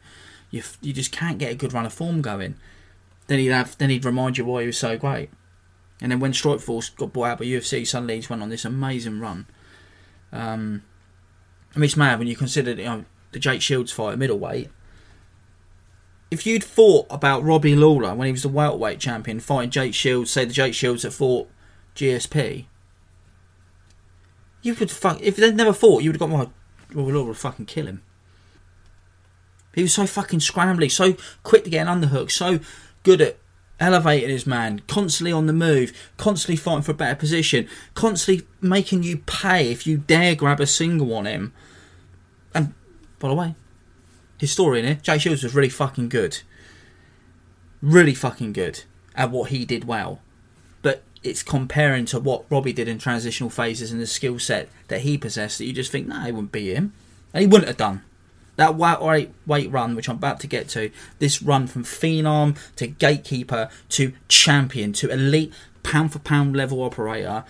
you 0.53 0.63
you 0.81 0.93
just 0.93 1.11
can't 1.11 1.39
get 1.39 1.51
a 1.51 1.57
good 1.57 1.73
run 1.73 1.87
of 1.87 1.93
form 1.93 2.23
going. 2.23 2.55
Then 3.31 3.39
he'd 3.39 3.47
have, 3.53 3.79
then 3.79 3.91
he'd 3.91 4.05
remind 4.05 4.39
you 4.39 4.45
why 4.45 4.63
he 4.63 4.67
was 4.67 4.77
so 4.77 4.99
great. 4.99 5.31
And 6.01 6.11
then 6.11 6.19
when 6.19 6.33
Strikeforce 6.33 6.97
got 6.97 7.13
bought 7.13 7.27
out 7.29 7.39
by 7.39 7.45
UFC, 7.45 7.87
suddenly 7.87 8.21
he 8.21 8.27
went 8.29 8.43
on 8.43 8.49
this 8.49 8.65
amazing 8.65 9.21
run. 9.21 9.47
Um, 10.33 10.83
I 11.73 11.79
mean, 11.79 11.85
it's 11.85 11.97
mad 11.97 12.19
when 12.19 12.27
you 12.27 12.35
consider 12.35 12.73
you 12.73 12.85
know, 12.85 13.05
the 13.31 13.39
Jake 13.39 13.63
Shields 13.63 13.93
fight 13.93 14.15
at 14.15 14.19
middleweight. 14.19 14.71
If 16.33 16.45
you'd 16.45 16.65
thought 16.65 17.07
about 17.09 17.45
Robbie 17.45 17.77
Lawler 17.77 18.17
when 18.17 18.27
he 18.27 18.33
was 18.33 18.43
the 18.43 18.49
welterweight 18.49 18.99
champion 18.99 19.39
fighting 19.39 19.71
Jake 19.71 19.95
Shields, 19.95 20.33
say 20.33 20.45
the 20.45 20.53
Jake 20.53 20.75
Shields 20.75 21.05
that 21.05 21.13
fought 21.13 21.49
GSP, 21.95 22.65
you 24.63 24.75
would 24.75 24.91
fuck. 24.91 25.21
If 25.23 25.37
they'd 25.37 25.55
never 25.55 25.73
fought, 25.73 26.03
you 26.03 26.11
would 26.11 26.21
have 26.21 26.29
got 26.29 26.37
well, 26.37 26.53
Robbie 26.93 27.13
Lawler 27.13 27.29
would 27.29 27.37
fucking 27.37 27.67
kill 27.67 27.87
him. 27.87 28.03
He 29.73 29.83
was 29.83 29.95
so 29.95 30.05
fucking 30.05 30.41
scrambly, 30.41 30.91
so 30.91 31.15
quick 31.45 31.63
to 31.63 31.71
get 31.71 31.87
an 31.87 32.03
underhook, 32.03 32.33
so 32.33 32.59
good 33.03 33.21
at 33.21 33.39
elevating 33.79 34.29
his 34.29 34.47
man, 34.47 34.83
constantly 34.87 35.33
on 35.33 35.47
the 35.47 35.53
move, 35.53 35.93
constantly 36.19 36.57
fighting 36.57 36.83
for 36.83 36.93
a 36.93 36.95
better 36.95 37.17
position, 37.17 37.67
constantly 37.95 38.47
making 38.61 39.03
you 39.03 39.19
pay 39.19 39.71
if 39.71 39.87
you 39.87 39.99
dare 39.99 40.35
grab 40.35 40.61
a 40.61 40.67
single 40.67 41.15
on 41.15 41.27
him. 41.27 41.53
And 42.55 42.75
by 43.19 43.29
the 43.29 43.35
way, 43.35 43.55
his 44.39 44.53
story 44.53 44.81
in 44.81 44.87
here, 44.87 44.99
Jay 45.03 45.19
Shields 45.19 45.43
was 45.43 45.55
really 45.55 45.71
fucking 45.71 46.11
good. 46.11 46.41
Really 47.83 48.15
fucking 48.15 48.53
good 48.53 48.85
at 49.15 49.31
what 49.31 49.51
he 49.51 49.65
did 49.65 49.85
well. 49.85 50.21
But 50.83 51.03
it's 51.23 51.43
comparing 51.43 52.05
to 52.07 52.21
what 52.21 52.45
Robbie 52.51 52.73
did 52.73 52.89
in 52.89 52.99
transitional 52.99 53.51
phases 53.51 53.93
and 53.93 54.01
the 54.01 54.07
skill 54.07 54.39
set 54.39 54.69
that 54.89 55.01
he 55.01 55.17
possessed 55.17 55.59
that 55.59 55.65
you 55.65 55.73
just 55.73 55.91
think, 55.91 56.07
nah, 56.07 56.25
he 56.25 56.33
wouldn't 56.33 56.53
be 56.53 56.75
him. 56.75 56.93
And 57.33 57.43
he 57.43 57.47
wouldn't 57.47 57.69
have 57.69 57.77
done. 57.77 58.03
That 58.61 58.75
weight, 58.75 59.31
weight 59.47 59.73
run, 59.73 59.97
which 59.97 60.07
I'm 60.07 60.17
about 60.17 60.39
to 60.41 60.47
get 60.47 60.69
to, 60.69 60.91
this 61.19 61.41
run 61.41 61.67
from 61.67 61.83
phenom 61.83 62.59
to 62.77 62.87
gatekeeper 62.87 63.71
to 63.89 64.13
champion 64.29 64.93
to 64.93 65.09
elite 65.09 65.55
pound 65.83 66.13
for 66.13 66.19
pound 66.19 66.55
level 66.55 66.83
operator, 66.83 67.45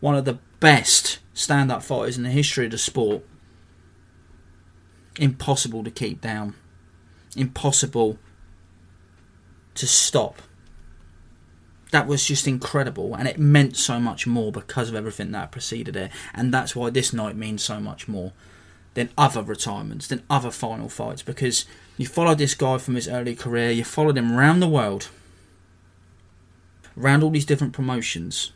one 0.00 0.14
of 0.14 0.24
the 0.24 0.38
best 0.60 1.18
stand 1.34 1.70
up 1.70 1.82
fighters 1.82 2.16
in 2.16 2.22
the 2.22 2.30
history 2.30 2.64
of 2.64 2.70
the 2.70 2.78
sport. 2.78 3.26
Impossible 5.18 5.84
to 5.84 5.90
keep 5.90 6.22
down. 6.22 6.54
Impossible 7.36 8.18
to 9.74 9.86
stop. 9.86 10.40
That 11.90 12.06
was 12.06 12.24
just 12.24 12.48
incredible, 12.48 13.14
and 13.14 13.28
it 13.28 13.38
meant 13.38 13.76
so 13.76 14.00
much 14.00 14.26
more 14.26 14.50
because 14.50 14.88
of 14.88 14.94
everything 14.94 15.30
that 15.32 15.52
preceded 15.52 15.94
it, 15.94 16.10
and 16.32 16.54
that's 16.54 16.74
why 16.74 16.88
this 16.88 17.12
night 17.12 17.36
means 17.36 17.62
so 17.62 17.80
much 17.80 18.08
more 18.08 18.32
than 18.94 19.10
other 19.18 19.42
retirements, 19.42 20.06
than 20.06 20.22
other 20.30 20.50
final 20.50 20.88
fights, 20.88 21.22
because 21.22 21.66
you 21.98 22.06
followed 22.06 22.38
this 22.38 22.54
guy 22.54 22.78
from 22.78 22.94
his 22.94 23.08
early 23.08 23.34
career, 23.34 23.70
you 23.70 23.84
followed 23.84 24.16
him 24.16 24.32
around 24.32 24.60
the 24.60 24.68
world, 24.68 25.08
around 26.98 27.22
all 27.22 27.30
these 27.30 27.44
different 27.44 27.72
promotions, 27.72 28.52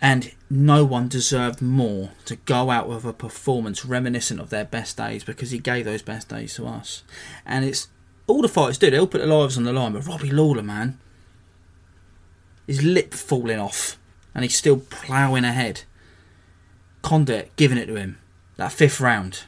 and 0.00 0.32
no 0.50 0.84
one 0.84 1.08
deserved 1.08 1.62
more 1.62 2.10
to 2.24 2.36
go 2.36 2.70
out 2.70 2.88
with 2.88 3.04
a 3.04 3.12
performance 3.12 3.84
reminiscent 3.84 4.40
of 4.40 4.50
their 4.50 4.64
best 4.64 4.96
days 4.96 5.24
because 5.24 5.50
he 5.50 5.58
gave 5.58 5.84
those 5.84 6.02
best 6.02 6.28
days 6.28 6.54
to 6.54 6.66
us. 6.66 7.02
And 7.46 7.64
it's 7.64 7.88
all 8.26 8.42
the 8.42 8.48
fighters 8.48 8.78
do, 8.78 8.90
they 8.90 8.98
all 8.98 9.06
put 9.06 9.18
their 9.18 9.28
lives 9.28 9.56
on 9.56 9.64
the 9.64 9.72
line, 9.72 9.92
but 9.92 10.06
Robbie 10.06 10.30
Lawler, 10.30 10.62
man, 10.62 10.98
his 12.66 12.82
lip 12.82 13.12
falling 13.12 13.58
off, 13.58 13.98
and 14.34 14.42
he's 14.42 14.56
still 14.56 14.78
ploughing 14.78 15.44
ahead. 15.44 15.82
Condit 17.02 17.54
giving 17.56 17.76
it 17.76 17.86
to 17.86 17.96
him 17.96 18.18
that 18.56 18.72
fifth 18.72 19.00
round. 19.00 19.44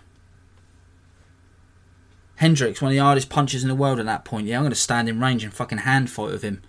Hendricks, 2.37 2.83
one 2.83 2.91
of 2.91 2.95
the 2.95 3.03
hardest 3.03 3.31
punches 3.31 3.63
in 3.63 3.69
the 3.69 3.75
world 3.75 3.99
at 3.99 4.07
that 4.07 4.25
point. 4.25 4.47
Yeah, 4.47 4.57
I'm 4.57 4.63
going 4.63 4.71
to 4.71 4.77
stand 4.77 5.09
in 5.09 5.21
range 5.21 5.43
and 5.43 5.55
fucking 5.55 5.79
hand 5.79 6.11
fight 6.11 6.33
with 6.33 6.43
him. 6.43 6.63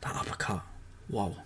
That 0.00 0.16
uppercut. 0.16 0.62
Whoa. 1.08 1.36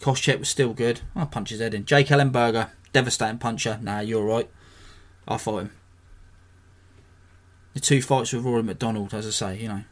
Koscheck 0.00 0.38
was 0.38 0.48
still 0.48 0.72
good. 0.72 1.00
I'll 1.14 1.26
punch 1.26 1.50
his 1.50 1.60
head 1.60 1.74
in. 1.74 1.84
Jake 1.84 2.06
Ellenberger, 2.06 2.70
devastating 2.92 3.38
puncher. 3.38 3.78
Nah, 3.82 4.00
you're 4.00 4.24
right. 4.24 4.48
I'll 5.26 5.38
fight 5.38 5.62
him. 5.62 5.72
The 7.74 7.80
two 7.80 8.00
fights 8.00 8.32
with 8.32 8.44
Rory 8.44 8.62
MacDonald, 8.62 9.12
as 9.12 9.26
I 9.26 9.30
say, 9.30 9.60
you 9.60 9.68
know. 9.68 9.84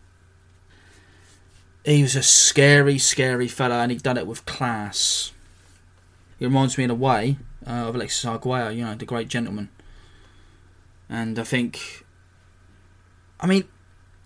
He 1.85 2.03
was 2.03 2.17
a 2.17 2.23
scary, 2.23 2.99
scary 2.99 3.47
fella, 3.47 3.81
and 3.81 3.93
he'd 3.93 4.03
done 4.03 4.17
it 4.17 4.27
with 4.27 4.47
class. 4.47 5.33
He 6.39 6.45
reminds 6.45 6.77
me 6.77 6.85
in 6.85 6.91
a 6.91 6.95
way 6.95 7.39
uh, 7.67 7.89
of 7.89 7.95
Alexis 7.95 8.25
Arguello, 8.25 8.69
you 8.69 8.85
know, 8.85 8.95
the 8.95 9.05
great 9.05 9.29
gentleman. 9.29 9.71
And 11.09 11.39
I 11.39 11.45
think, 11.45 12.05
I 13.41 13.47
mean, 13.47 13.65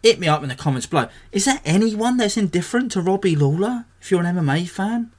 hit 0.02 0.18
me 0.18 0.28
up 0.28 0.42
in 0.42 0.48
the 0.48 0.54
comments 0.54 0.86
below. 0.86 1.08
Is 1.32 1.44
there 1.44 1.60
anyone 1.64 2.16
that's 2.16 2.36
indifferent 2.36 2.92
to 2.92 3.00
Robbie 3.00 3.36
Lawler? 3.36 3.86
If 4.00 4.10
you're 4.10 4.24
an 4.24 4.36
MMA 4.36 4.68
fan, 4.68 5.12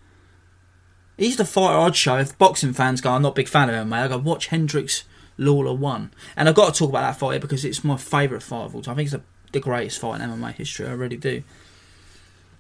he's 1.18 1.38
the 1.38 1.46
fighter 1.46 1.78
I'd 1.78 1.96
show. 1.96 2.18
If 2.18 2.38
boxing 2.38 2.74
fans 2.74 3.02
go, 3.02 3.12
I'm 3.12 3.22
not 3.22 3.30
a 3.30 3.36
big 3.36 3.48
fan 3.48 3.70
of 3.70 3.76
MMA. 3.76 3.94
I 3.94 4.08
go 4.08 4.18
watch 4.18 4.48
Hendricks 4.48 5.04
Lawler 5.38 5.74
one, 5.74 6.12
and 6.36 6.50
I've 6.50 6.56
got 6.56 6.74
to 6.74 6.78
talk 6.78 6.90
about 6.90 7.02
that 7.02 7.20
fight 7.20 7.42
because 7.42 7.64
it's 7.64 7.84
my 7.84 7.98
favourite 7.98 8.44
fight 8.44 8.66
of 8.66 8.76
all 8.76 8.82
time. 8.82 8.94
I 8.94 8.96
think 8.98 9.08
it's 9.08 9.16
the, 9.16 9.22
the 9.54 9.60
greatest 9.60 10.00
fight 10.00 10.22
in 10.22 10.30
MMA 10.30 10.54
history. 10.54 10.88
I 10.88 10.94
really 10.94 11.18
do. 11.18 11.44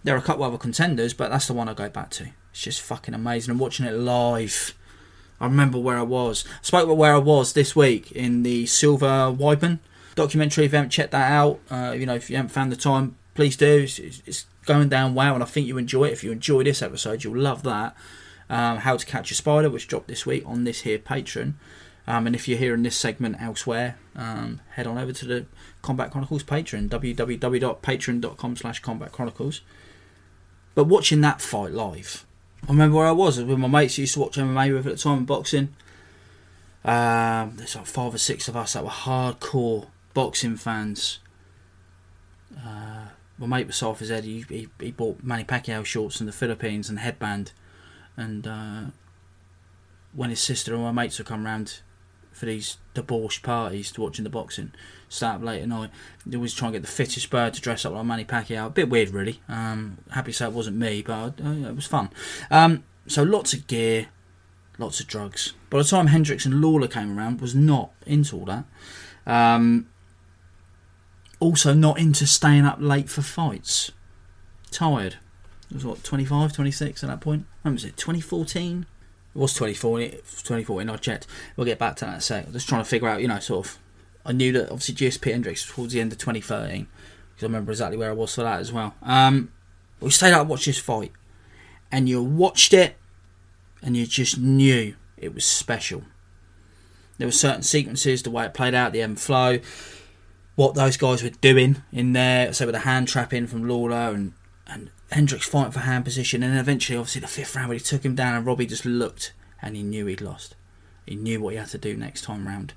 There 0.03 0.15
are 0.15 0.19
a 0.19 0.23
couple 0.23 0.43
other 0.43 0.57
contenders, 0.57 1.13
but 1.13 1.29
that's 1.29 1.47
the 1.47 1.53
one 1.53 1.69
I 1.69 1.73
go 1.73 1.89
back 1.89 2.09
to. 2.11 2.29
It's 2.51 2.61
just 2.61 2.81
fucking 2.81 3.13
amazing. 3.13 3.51
I'm 3.51 3.59
watching 3.59 3.85
it 3.85 3.93
live. 3.93 4.73
I 5.39 5.45
remember 5.45 5.79
where 5.79 5.97
I 5.97 6.03
was. 6.03 6.45
I 6.47 6.63
spoke 6.63 6.85
about 6.85 6.97
where 6.97 7.15
I 7.15 7.19
was 7.19 7.53
this 7.53 7.75
week 7.75 8.11
in 8.11 8.43
the 8.43 8.65
Silva 8.67 9.35
Weidman 9.37 9.79
documentary. 10.15 10.65
If 10.65 10.71
you 10.71 10.77
haven't 10.77 10.91
checked 10.91 11.11
that 11.11 11.31
out, 11.31 11.59
uh, 11.69 11.95
you 11.97 12.05
know, 12.05 12.15
if 12.15 12.29
you 12.29 12.35
haven't 12.35 12.49
found 12.49 12.71
the 12.71 12.75
time, 12.75 13.15
please 13.33 13.57
do. 13.57 13.79
It's, 13.79 13.99
it's, 13.99 14.45
going 14.65 14.89
down 14.89 15.15
well, 15.15 15.33
and 15.33 15.41
I 15.41 15.47
think 15.47 15.65
you 15.65 15.79
enjoy 15.79 16.05
it. 16.05 16.13
If 16.13 16.23
you 16.23 16.31
enjoy 16.31 16.63
this 16.63 16.83
episode, 16.83 17.23
you'll 17.23 17.37
love 17.37 17.63
that. 17.63 17.95
Um, 18.49 18.77
How 18.77 18.95
to 18.95 19.05
Catch 19.05 19.31
a 19.31 19.35
Spider, 19.35 19.71
which 19.71 19.87
dropped 19.87 20.07
this 20.07 20.25
week 20.25 20.43
on 20.45 20.65
this 20.65 20.81
here 20.81 20.99
Patreon. 20.99 21.53
Um, 22.07 22.27
and 22.27 22.35
if 22.35 22.47
you're 22.47 22.57
hearing 22.57 22.83
this 22.83 22.95
segment 22.95 23.37
elsewhere, 23.41 23.97
um, 24.15 24.61
head 24.71 24.87
on 24.87 24.97
over 24.97 25.13
to 25.13 25.25
the 25.25 25.45
Combat 25.81 26.11
Chronicles 26.11 26.43
Patreon, 26.43 26.89
www.patreon.com 26.89 28.55
slash 28.55 28.79
Combat 28.79 29.11
Chronicles. 29.11 29.61
But 30.75 30.85
watching 30.85 31.21
that 31.21 31.41
fight 31.41 31.71
live, 31.71 32.25
I 32.67 32.71
remember 32.71 32.97
where 32.97 33.07
I 33.07 33.11
was 33.11 33.41
with 33.41 33.57
my 33.57 33.67
mates. 33.67 33.97
I 33.97 34.01
used 34.01 34.13
to 34.13 34.19
watch 34.19 34.37
MMA 34.37 34.73
with 34.73 34.87
at 34.87 34.93
the 34.93 35.01
time 35.01 35.19
in 35.19 35.25
boxing. 35.25 35.73
Um, 36.83 37.53
there's 37.55 37.75
like 37.75 37.85
five 37.85 38.13
or 38.13 38.17
six 38.17 38.47
of 38.47 38.55
us 38.55 38.73
that 38.73 38.83
were 38.83 38.89
hardcore 38.89 39.87
boxing 40.13 40.55
fans. 40.57 41.19
Uh, 42.57 43.05
my 43.37 43.47
mate 43.47 43.67
was 43.67 43.81
off 43.81 43.99
his 43.99 44.09
head. 44.09 44.23
He, 44.23 44.45
he, 44.47 44.69
he 44.79 44.91
bought 44.91 45.23
Manny 45.23 45.43
Pacquiao 45.43 45.85
shorts 45.85 46.19
in 46.19 46.25
the 46.27 46.31
Philippines 46.31 46.89
and 46.89 46.99
headband. 46.99 47.51
And 48.15 48.45
uh, 48.47 48.81
when 50.13 50.29
his 50.29 50.41
sister 50.41 50.73
and 50.73 50.83
my 50.83 50.91
mates 50.91 51.17
would 51.17 51.27
come 51.27 51.45
round 51.45 51.81
for 52.31 52.45
these 52.45 52.77
debauched 52.93 53.43
parties 53.43 53.91
to 53.91 54.01
watching 54.01 54.23
the 54.23 54.29
boxing, 54.29 54.71
start 55.09 55.37
up 55.37 55.43
late 55.43 55.61
at 55.61 55.67
night, 55.67 55.89
they 56.25 56.37
always 56.37 56.53
try 56.53 56.67
and 56.67 56.73
get 56.73 56.81
the 56.81 56.87
fittest 56.87 57.29
bird 57.29 57.53
to 57.53 57.61
dress 57.61 57.85
up 57.85 57.93
like 57.93 58.05
Manny 58.05 58.25
Pacquiao. 58.25 58.67
A 58.67 58.69
bit 58.69 58.89
weird, 58.89 59.09
really. 59.09 59.41
Um, 59.47 59.97
happy 60.11 60.31
to 60.31 60.37
say 60.37 60.45
it 60.45 60.53
wasn't 60.53 60.77
me, 60.77 61.01
but 61.01 61.39
uh, 61.43 61.49
it 61.49 61.75
was 61.75 61.85
fun. 61.85 62.09
Um, 62.49 62.83
so 63.07 63.23
lots 63.23 63.53
of 63.53 63.67
gear, 63.67 64.07
lots 64.77 64.99
of 64.99 65.07
drugs. 65.07 65.53
By 65.69 65.79
the 65.79 65.83
time 65.83 66.07
Hendricks 66.07 66.45
and 66.45 66.61
Lawler 66.61 66.87
came 66.87 67.17
around, 67.17 67.41
was 67.41 67.53
not 67.53 67.91
into 68.05 68.37
all 68.37 68.45
that. 68.45 68.65
Um, 69.25 69.87
also 71.39 71.73
not 71.73 71.99
into 71.99 72.25
staying 72.25 72.65
up 72.65 72.77
late 72.79 73.09
for 73.09 73.21
fights. 73.21 73.91
Tired. 74.71 75.17
It 75.69 75.75
was 75.75 75.85
what, 75.85 76.03
25, 76.03 76.53
26 76.53 77.03
at 77.03 77.09
that 77.09 77.21
point? 77.21 77.45
When 77.61 77.73
was 77.73 77.85
it? 77.85 77.97
2014? 77.97 78.85
It 79.33 79.37
was 79.37 79.53
2014, 79.53 80.11
2014 80.11 80.89
I 80.89 80.97
checked. 80.97 81.27
We'll 81.55 81.65
get 81.65 81.79
back 81.79 81.95
to 81.97 82.05
that 82.05 82.11
in 82.11 82.17
a 82.17 82.21
sec. 82.21 82.51
Just 82.51 82.67
trying 82.67 82.83
to 82.83 82.89
figure 82.89 83.07
out, 83.07 83.21
you 83.21 83.27
know, 83.27 83.39
sort 83.39 83.65
of. 83.65 83.77
I 84.25 84.33
knew 84.33 84.51
that 84.53 84.69
obviously 84.71 84.95
GSP 84.95 85.31
Hendricks 85.31 85.65
towards 85.65 85.93
the 85.93 86.01
end 86.01 86.11
of 86.11 86.17
2013. 86.19 86.87
Because 87.33 87.43
I 87.43 87.47
remember 87.47 87.71
exactly 87.71 87.97
where 87.97 88.09
I 88.09 88.13
was 88.13 88.35
for 88.35 88.43
that 88.43 88.59
as 88.59 88.71
well. 88.71 88.93
Um, 89.01 89.51
we 89.99 90.09
stayed 90.11 90.33
up 90.33 90.41
and 90.41 90.49
watched 90.49 90.65
this 90.65 90.79
fight. 90.79 91.11
And 91.91 92.07
you 92.07 92.21
watched 92.21 92.73
it 92.73 92.97
and 93.81 93.97
you 93.97 94.05
just 94.05 94.37
knew 94.37 94.95
it 95.17 95.33
was 95.33 95.45
special. 95.45 96.03
There 97.17 97.27
were 97.27 97.31
certain 97.31 97.63
sequences, 97.63 98.23
the 98.23 98.31
way 98.31 98.45
it 98.45 98.53
played 98.53 98.73
out, 98.73 98.93
the 98.93 99.01
end 99.01 99.19
flow, 99.19 99.59
what 100.55 100.75
those 100.75 100.97
guys 100.97 101.23
were 101.23 101.29
doing 101.29 101.83
in 101.91 102.13
there. 102.13 102.53
So 102.53 102.65
with 102.65 102.73
the 102.73 102.79
hand 102.79 103.07
trapping 103.07 103.47
from 103.47 103.67
Lawler 103.67 104.13
and 104.13 104.33
and 104.67 104.89
Hendricks 105.11 105.47
fighting 105.47 105.71
for 105.71 105.79
hand 105.79 106.05
position, 106.05 106.41
and 106.41 106.53
then 106.53 106.59
eventually, 106.59 106.97
obviously, 106.97 107.21
the 107.21 107.27
fifth 107.27 107.55
round 107.55 107.69
when 107.69 107.77
he 107.77 107.83
took 107.83 108.05
him 108.05 108.15
down, 108.15 108.35
and 108.35 108.45
Robbie 108.45 108.65
just 108.65 108.85
looked 108.85 109.33
and 109.61 109.75
he 109.75 109.83
knew 109.83 110.05
he'd 110.05 110.21
lost. 110.21 110.55
He 111.05 111.15
knew 111.15 111.41
what 111.41 111.53
he 111.53 111.59
had 111.59 111.69
to 111.69 111.77
do 111.77 111.97
next 111.97 112.21
time 112.21 112.47
round. 112.47 112.73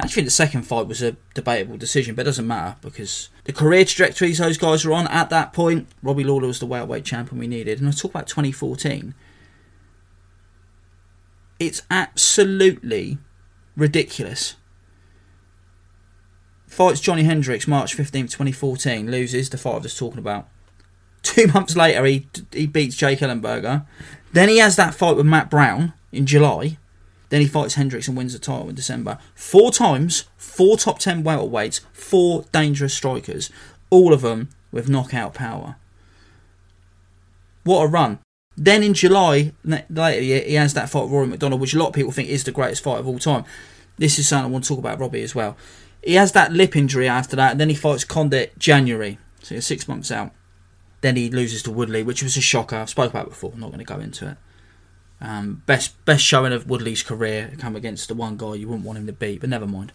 Actually, 0.00 0.24
the 0.24 0.30
second 0.30 0.62
fight 0.62 0.86
was 0.86 1.02
a 1.02 1.16
debatable 1.34 1.76
decision, 1.76 2.14
but 2.14 2.22
it 2.22 2.24
doesn't 2.26 2.46
matter 2.46 2.76
because 2.80 3.30
the 3.44 3.52
career 3.52 3.84
trajectories 3.84 4.38
those 4.38 4.58
guys 4.58 4.84
were 4.84 4.92
on 4.92 5.08
at 5.08 5.30
that 5.30 5.52
point, 5.52 5.88
Robbie 6.02 6.24
Lawler 6.24 6.46
was 6.46 6.60
the 6.60 6.66
welterweight 6.66 7.04
champion 7.04 7.38
we 7.38 7.48
needed. 7.48 7.80
And 7.80 7.88
I 7.88 7.92
talk 7.92 8.12
about 8.12 8.28
2014. 8.28 9.14
It's 11.58 11.82
absolutely 11.90 13.18
ridiculous. 13.76 14.54
Fights 16.68 17.00
Johnny 17.00 17.24
Hendricks 17.24 17.66
March 17.66 17.96
15th, 17.96 18.30
2014, 18.30 19.10
loses 19.10 19.50
the 19.50 19.58
fight 19.58 19.74
I 19.74 19.78
was 19.78 19.96
talking 19.96 20.18
about 20.18 20.48
Two 21.38 21.46
months 21.52 21.76
later, 21.76 22.04
he 22.04 22.26
he 22.52 22.66
beats 22.66 22.96
Jake 22.96 23.20
Ellenberger. 23.20 23.86
Then 24.32 24.48
he 24.48 24.58
has 24.58 24.74
that 24.74 24.94
fight 24.94 25.14
with 25.16 25.26
Matt 25.26 25.48
Brown 25.48 25.92
in 26.10 26.26
July. 26.26 26.78
Then 27.28 27.40
he 27.40 27.46
fights 27.46 27.74
Hendricks 27.74 28.08
and 28.08 28.16
wins 28.16 28.32
the 28.32 28.40
title 28.40 28.68
in 28.68 28.74
December. 28.74 29.18
Four 29.36 29.70
times, 29.70 30.24
four 30.36 30.76
top 30.76 30.98
10 30.98 31.22
welterweights, 31.22 31.80
four 31.92 32.44
dangerous 32.52 32.94
strikers, 32.94 33.50
all 33.88 34.12
of 34.12 34.22
them 34.22 34.48
with 34.72 34.88
knockout 34.88 35.34
power. 35.34 35.76
What 37.62 37.84
a 37.84 37.86
run. 37.86 38.18
Then 38.56 38.82
in 38.82 38.94
July, 38.94 39.52
later, 39.64 40.20
he 40.20 40.54
has 40.54 40.74
that 40.74 40.90
fight 40.90 41.04
with 41.04 41.12
Rory 41.12 41.28
MacDonald, 41.28 41.60
which 41.60 41.74
a 41.74 41.78
lot 41.78 41.88
of 41.88 41.94
people 41.94 42.10
think 42.10 42.30
is 42.30 42.42
the 42.42 42.50
greatest 42.50 42.82
fight 42.82 42.98
of 42.98 43.06
all 43.06 43.20
time. 43.20 43.44
This 43.96 44.18
is 44.18 44.26
something 44.26 44.50
I 44.50 44.52
want 44.52 44.64
to 44.64 44.68
talk 44.68 44.78
about 44.78 44.98
Robbie 44.98 45.22
as 45.22 45.36
well. 45.36 45.56
He 46.02 46.14
has 46.14 46.32
that 46.32 46.52
lip 46.52 46.74
injury 46.74 47.06
after 47.06 47.36
that, 47.36 47.52
and 47.52 47.60
then 47.60 47.68
he 47.68 47.76
fights 47.76 48.02
Condit 48.02 48.58
January, 48.58 49.18
so 49.40 49.54
he's 49.54 49.66
six 49.66 49.86
months 49.86 50.10
out. 50.10 50.32
Then 51.00 51.16
he 51.16 51.30
loses 51.30 51.62
to 51.62 51.70
Woodley, 51.70 52.02
which 52.02 52.22
was 52.22 52.36
a 52.36 52.40
shocker. 52.40 52.76
I've 52.76 52.90
spoken 52.90 53.10
about 53.10 53.28
before. 53.28 53.52
I'm 53.54 53.60
not 53.60 53.68
going 53.68 53.78
to 53.78 53.84
go 53.84 54.00
into 54.00 54.30
it. 54.30 54.36
Um, 55.20 55.62
best 55.66 56.04
best 56.04 56.24
showing 56.24 56.52
of 56.52 56.68
Woodley's 56.68 57.02
career 57.02 57.52
come 57.58 57.74
against 57.74 58.08
the 58.08 58.14
one 58.14 58.36
guy 58.36 58.54
you 58.54 58.68
wouldn't 58.68 58.86
want 58.86 58.98
him 58.98 59.06
to 59.06 59.12
beat, 59.12 59.40
but 59.40 59.50
never 59.50 59.66
mind. 59.66 59.92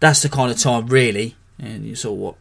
That's 0.00 0.22
the 0.22 0.28
kind 0.28 0.50
of 0.50 0.58
time, 0.58 0.86
really, 0.86 1.36
and 1.58 1.84
you 1.84 1.94
saw 1.94 2.12
what 2.12 2.36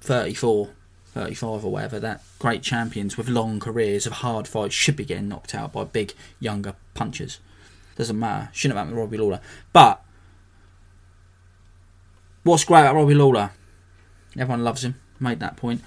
34, 0.00 0.70
35 1.06 1.64
or 1.64 1.72
whatever. 1.72 2.00
That 2.00 2.22
great 2.38 2.62
champions 2.62 3.16
with 3.16 3.28
long 3.28 3.60
careers 3.60 4.06
of 4.06 4.14
hard 4.14 4.48
fights 4.48 4.74
should 4.74 4.96
be 4.96 5.04
getting 5.04 5.28
knocked 5.28 5.54
out 5.54 5.72
by 5.72 5.84
big 5.84 6.14
younger 6.40 6.74
punchers. 6.94 7.40
Doesn't 7.96 8.18
matter. 8.18 8.50
Shouldn't 8.52 8.76
have 8.76 8.86
happened 8.86 8.96
to 8.96 9.00
Robbie 9.00 9.18
Lawler. 9.18 9.40
But 9.72 10.02
what's 12.42 12.64
great 12.64 12.80
about 12.82 12.94
Robbie 12.94 13.14
Lawler? 13.14 13.50
Everyone 14.38 14.64
loves 14.64 14.84
him. 14.84 14.94
Made 15.20 15.40
that 15.40 15.56
point. 15.56 15.82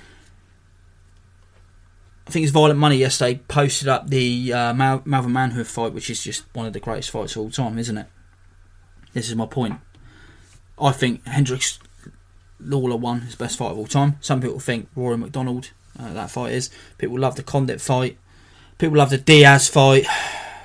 I 2.27 2.31
think 2.31 2.43
it's 2.43 2.51
Violent 2.51 2.79
Money 2.79 2.98
yesterday 2.98 3.41
posted 3.48 3.88
up 3.88 4.09
the 4.09 4.53
uh, 4.53 4.74
Mal- 4.74 5.01
Malvern 5.03 5.31
Manhoef 5.31 5.65
fight, 5.65 5.93
which 5.93 6.12
is 6.12 6.24
just 6.24 6.43
one 6.53 6.67
of 6.67 6.74
the 6.74 6.79
greatest 6.79 7.09
fights 7.09 7.36
of 7.36 7.41
all 7.41 7.50
time, 7.50 7.79
isn't 7.79 7.98
it? 7.98 8.05
This 9.13 9.29
is 9.29 9.36
my 9.36 9.48
point. 9.48 9.79
I 10.79 10.91
think 10.91 11.25
Hendricks 11.25 11.79
Lawler 12.59 12.98
won 12.98 13.21
his 13.21 13.36
best 13.36 13.57
fight 13.57 13.71
of 13.71 13.77
all 13.79 13.88
time. 13.88 14.17
Some 14.21 14.41
people 14.41 14.59
think 14.59 14.89
Rory 14.95 15.17
MacDonald 15.17 15.71
uh, 16.00 16.13
that 16.13 16.29
fight 16.29 16.53
is. 16.53 16.69
People 16.98 17.17
love 17.17 17.36
the 17.36 17.43
Condit 17.43 17.81
fight. 17.81 18.17
People 18.77 18.98
love 18.98 19.09
the 19.09 19.17
Diaz 19.17 19.67
fight. 19.67 20.05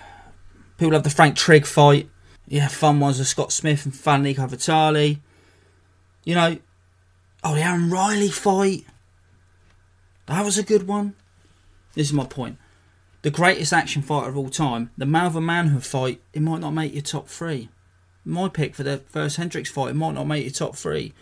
People 0.78 0.92
love 0.92 1.04
the 1.04 1.10
Frank 1.10 1.36
Trigg 1.36 1.66
fight. 1.66 2.10
Yeah, 2.46 2.68
fun 2.68 3.00
ones 3.00 3.18
the 3.18 3.24
Scott 3.24 3.52
Smith 3.52 3.86
and 3.86 3.94
Niko 3.94 4.48
Vitale. 4.48 5.20
You 6.24 6.34
know, 6.34 6.58
oh 7.44 7.54
the 7.54 7.62
Aaron 7.62 7.90
Riley 7.90 8.28
fight. 8.28 8.86
That 10.26 10.44
was 10.44 10.56
a 10.56 10.62
good 10.62 10.88
one. 10.88 11.14
This 11.94 12.08
is 12.08 12.12
my 12.12 12.24
point. 12.24 12.56
The 13.22 13.30
greatest 13.30 13.72
action 13.72 14.02
fighter 14.02 14.30
of 14.30 14.36
all 14.36 14.48
time, 14.48 14.90
the 14.96 15.06
Malvern 15.06 15.44
Manhoef 15.44 15.84
fight, 15.84 16.20
it 16.32 16.42
might 16.42 16.60
not 16.60 16.72
make 16.72 16.92
your 16.92 17.02
top 17.02 17.28
three. 17.28 17.68
My 18.24 18.48
pick 18.48 18.74
for 18.74 18.82
the 18.82 18.98
first 18.98 19.36
Hendricks 19.36 19.70
fight, 19.70 19.90
it 19.90 19.94
might 19.94 20.14
not 20.14 20.26
make 20.26 20.44
your 20.44 20.52
top 20.52 20.76
three. 20.76 21.12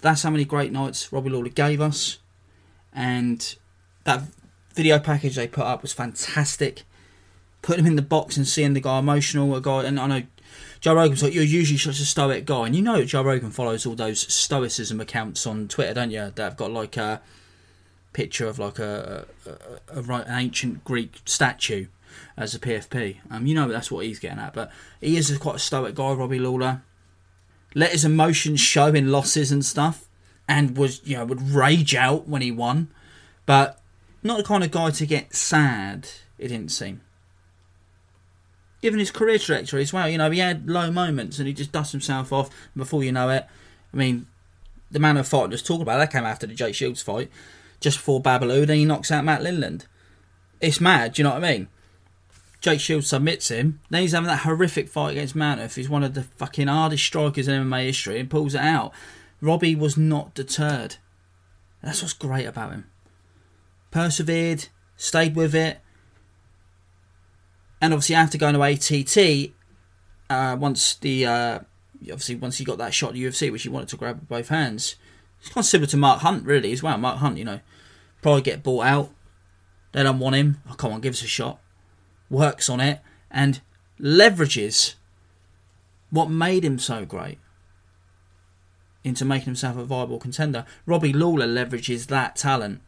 That's 0.00 0.22
how 0.22 0.30
many 0.30 0.44
great 0.44 0.72
nights 0.72 1.12
Robbie 1.12 1.30
Lawler 1.30 1.48
gave 1.48 1.80
us. 1.80 2.18
And 2.92 3.56
that 4.04 4.22
video 4.74 4.98
package 4.98 5.36
they 5.36 5.48
put 5.48 5.64
up 5.64 5.82
was 5.82 5.92
fantastic. 5.92 6.84
Putting 7.62 7.84
him 7.84 7.92
in 7.92 7.96
the 7.96 8.02
box 8.02 8.36
and 8.36 8.46
seeing 8.46 8.74
the 8.74 8.80
guy 8.80 8.98
emotional, 8.98 9.54
a 9.56 9.60
guy, 9.60 9.84
and 9.84 9.98
I 9.98 10.06
know 10.06 10.22
Joe 10.80 10.94
Rogan's 10.94 11.22
like, 11.22 11.34
you're 11.34 11.44
usually 11.44 11.78
such 11.78 12.00
a 12.00 12.04
stoic 12.04 12.44
guy. 12.44 12.66
And 12.66 12.76
you 12.76 12.82
know 12.82 13.04
Joe 13.04 13.22
Rogan 13.22 13.50
follows 13.50 13.84
all 13.86 13.94
those 13.94 14.32
stoicism 14.32 15.00
accounts 15.00 15.46
on 15.46 15.68
Twitter, 15.68 15.94
don't 15.94 16.10
you? 16.10 16.32
That 16.34 16.38
have 16.38 16.56
got 16.56 16.70
like 16.70 16.96
a 16.96 17.20
picture 18.12 18.46
of 18.46 18.58
like 18.58 18.78
a, 18.78 19.26
a, 19.46 19.98
a, 19.98 20.02
a 20.02 20.12
an 20.12 20.24
ancient 20.28 20.84
Greek 20.84 21.20
statue 21.24 21.86
as 22.36 22.54
a 22.54 22.58
PFP. 22.58 23.18
Um, 23.30 23.46
you 23.46 23.54
know 23.54 23.68
that's 23.68 23.90
what 23.90 24.04
he's 24.04 24.18
getting 24.18 24.38
at. 24.38 24.54
But 24.54 24.70
he 25.00 25.16
is 25.16 25.30
a, 25.30 25.38
quite 25.38 25.56
a 25.56 25.60
stoic 25.60 25.94
guy, 25.94 26.12
Robbie 26.12 26.38
Lawler. 26.38 26.82
Let 27.74 27.92
his 27.92 28.04
emotions 28.04 28.60
show 28.60 28.86
in 28.86 29.12
losses 29.12 29.52
and 29.52 29.64
stuff, 29.64 30.06
and 30.46 30.76
was 30.76 31.00
you 31.04 31.16
know 31.16 31.24
would 31.26 31.50
rage 31.50 31.94
out 31.94 32.28
when 32.28 32.42
he 32.42 32.50
won, 32.50 32.88
but 33.46 33.80
not 34.22 34.38
the 34.38 34.44
kind 34.44 34.64
of 34.64 34.70
guy 34.70 34.90
to 34.90 35.06
get 35.06 35.34
sad. 35.34 36.08
It 36.38 36.48
didn't 36.48 36.70
seem. 36.70 37.00
Given 38.80 39.00
his 39.00 39.10
career 39.10 39.38
trajectory 39.38 39.82
as 39.82 39.92
well, 39.92 40.08
you 40.08 40.18
know 40.18 40.30
he 40.30 40.38
had 40.38 40.68
low 40.68 40.90
moments 40.90 41.38
and 41.38 41.48
he 41.48 41.54
just 41.54 41.72
dusts 41.72 41.92
himself 41.92 42.32
off. 42.32 42.50
before 42.76 43.02
you 43.02 43.12
know 43.12 43.28
it, 43.28 43.46
I 43.92 43.96
mean, 43.96 44.26
the 44.90 45.00
man 45.00 45.16
of 45.16 45.26
fight 45.26 45.50
just 45.50 45.66
talking 45.66 45.82
about 45.82 45.98
that 45.98 46.12
came 46.12 46.24
after 46.24 46.46
the 46.46 46.54
Jake 46.54 46.74
Shields 46.74 47.02
fight 47.02 47.30
just 47.80 47.98
before 47.98 48.22
Babalu, 48.22 48.66
then 48.66 48.78
he 48.78 48.84
knocks 48.84 49.10
out 49.10 49.24
Matt 49.24 49.42
Lindland. 49.42 49.86
It's 50.60 50.80
mad, 50.80 51.14
do 51.14 51.22
you 51.22 51.24
know 51.24 51.34
what 51.34 51.44
I 51.44 51.52
mean? 51.52 51.68
Jake 52.60 52.80
Shields 52.80 53.06
submits 53.06 53.50
him, 53.50 53.80
then 53.88 54.02
he's 54.02 54.12
having 54.12 54.26
that 54.26 54.40
horrific 54.40 54.88
fight 54.88 55.12
against 55.12 55.36
Manhoef, 55.36 55.74
who's 55.74 55.88
one 55.88 56.02
of 56.02 56.14
the 56.14 56.24
fucking 56.24 56.66
hardest 56.66 57.04
strikers 57.04 57.46
in 57.46 57.62
MMA 57.62 57.84
history, 57.84 58.18
and 58.18 58.30
pulls 58.30 58.54
it 58.54 58.60
out. 58.60 58.92
Robbie 59.40 59.76
was 59.76 59.96
not 59.96 60.34
deterred. 60.34 60.96
That's 61.82 62.02
what's 62.02 62.14
great 62.14 62.46
about 62.46 62.72
him. 62.72 62.90
Persevered, 63.92 64.66
stayed 64.96 65.36
with 65.36 65.54
it, 65.54 65.78
and 67.80 67.92
obviously 67.92 68.14
after 68.14 68.38
going 68.38 68.54
to 68.54 68.62
ATT, 68.62 69.52
uh, 70.30 70.56
once 70.56 70.94
the 70.96 71.26
uh, 71.26 71.58
obviously 72.02 72.36
once 72.36 72.58
he 72.58 72.64
got 72.64 72.78
that 72.78 72.94
shot 72.94 73.10
at 73.10 73.16
UFC, 73.16 73.50
which 73.50 73.62
he 73.62 73.68
wanted 73.68 73.88
to 73.88 73.96
grab 73.96 74.20
with 74.20 74.28
both 74.28 74.48
hands, 74.48 74.96
it's 75.40 75.48
kind 75.50 75.62
of 75.62 75.66
similar 75.66 75.88
to 75.88 75.96
Mark 75.96 76.20
Hunt, 76.20 76.44
really, 76.44 76.72
as 76.72 76.82
well. 76.82 76.98
Mark 76.98 77.18
Hunt, 77.18 77.38
you 77.38 77.44
know, 77.44 77.60
probably 78.22 78.42
get 78.42 78.62
bought 78.62 78.86
out. 78.86 79.10
They 79.92 80.02
don't 80.02 80.18
want 80.18 80.36
him. 80.36 80.60
Oh, 80.68 80.74
come 80.74 80.92
on, 80.92 81.00
give 81.00 81.14
us 81.14 81.22
a 81.22 81.26
shot. 81.26 81.60
Works 82.30 82.68
on 82.68 82.80
it 82.80 83.00
and 83.30 83.60
leverages 84.00 84.94
what 86.10 86.30
made 86.30 86.64
him 86.64 86.78
so 86.78 87.04
great 87.04 87.38
into 89.04 89.24
making 89.24 89.46
himself 89.46 89.76
a 89.76 89.84
viable 89.84 90.18
contender. 90.18 90.66
Robbie 90.84 91.12
Lawler 91.12 91.46
leverages 91.46 92.06
that 92.06 92.36
talent, 92.36 92.80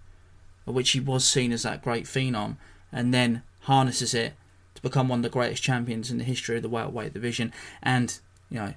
which 0.64 0.90
he 0.90 1.00
was 1.00 1.24
seen 1.24 1.52
as 1.52 1.62
that 1.62 1.82
great 1.82 2.04
phenom, 2.04 2.56
and 2.92 3.14
then 3.14 3.42
harnesses 3.60 4.14
it 4.14 4.34
to 4.82 4.88
become 4.88 5.08
one 5.08 5.20
of 5.20 5.22
the 5.22 5.28
greatest 5.28 5.62
champions 5.62 6.10
in 6.10 6.18
the 6.18 6.24
history 6.24 6.56
of 6.56 6.62
the 6.62 6.68
welterweight 6.68 7.12
division. 7.12 7.52
And 7.82 8.18
you 8.48 8.58
know, 8.58 8.74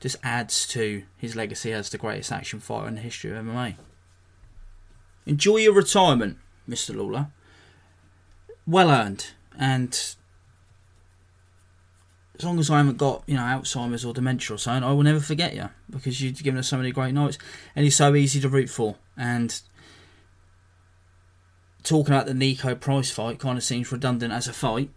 just 0.00 0.16
adds 0.22 0.66
to 0.68 1.04
his 1.16 1.36
legacy 1.36 1.72
as 1.72 1.90
the 1.90 1.98
greatest 1.98 2.32
action 2.32 2.60
fighter 2.60 2.88
in 2.88 2.96
the 2.96 3.00
history 3.00 3.30
of 3.30 3.44
MMA. 3.44 3.76
Enjoy 5.26 5.58
your 5.58 5.74
retirement, 5.74 6.38
Mr. 6.68 6.94
Lawler. 6.94 7.28
Well 8.66 8.90
earned, 8.90 9.30
and 9.58 9.92
as 12.38 12.44
long 12.44 12.58
as 12.58 12.70
I 12.70 12.78
haven't 12.78 12.96
got 12.96 13.22
you 13.26 13.34
know 13.34 13.42
Alzheimer's 13.42 14.04
or 14.04 14.12
dementia 14.12 14.54
or 14.54 14.58
something, 14.58 14.88
I 14.88 14.92
will 14.92 15.02
never 15.02 15.20
forget 15.20 15.54
you 15.54 15.68
because 15.90 16.20
you've 16.20 16.42
given 16.42 16.58
us 16.58 16.68
so 16.68 16.76
many 16.76 16.92
great 16.92 17.14
nights, 17.14 17.38
and 17.74 17.84
you're 17.84 17.90
so 17.90 18.14
easy 18.14 18.40
to 18.40 18.48
root 18.48 18.70
for. 18.70 18.96
And 19.16 19.60
talking 21.82 22.14
about 22.14 22.26
the 22.26 22.32
Niko 22.32 22.78
Price 22.78 23.10
fight 23.10 23.38
kind 23.38 23.58
of 23.58 23.64
seems 23.64 23.92
redundant 23.92 24.32
as 24.32 24.48
a 24.48 24.52
fight. 24.52 24.90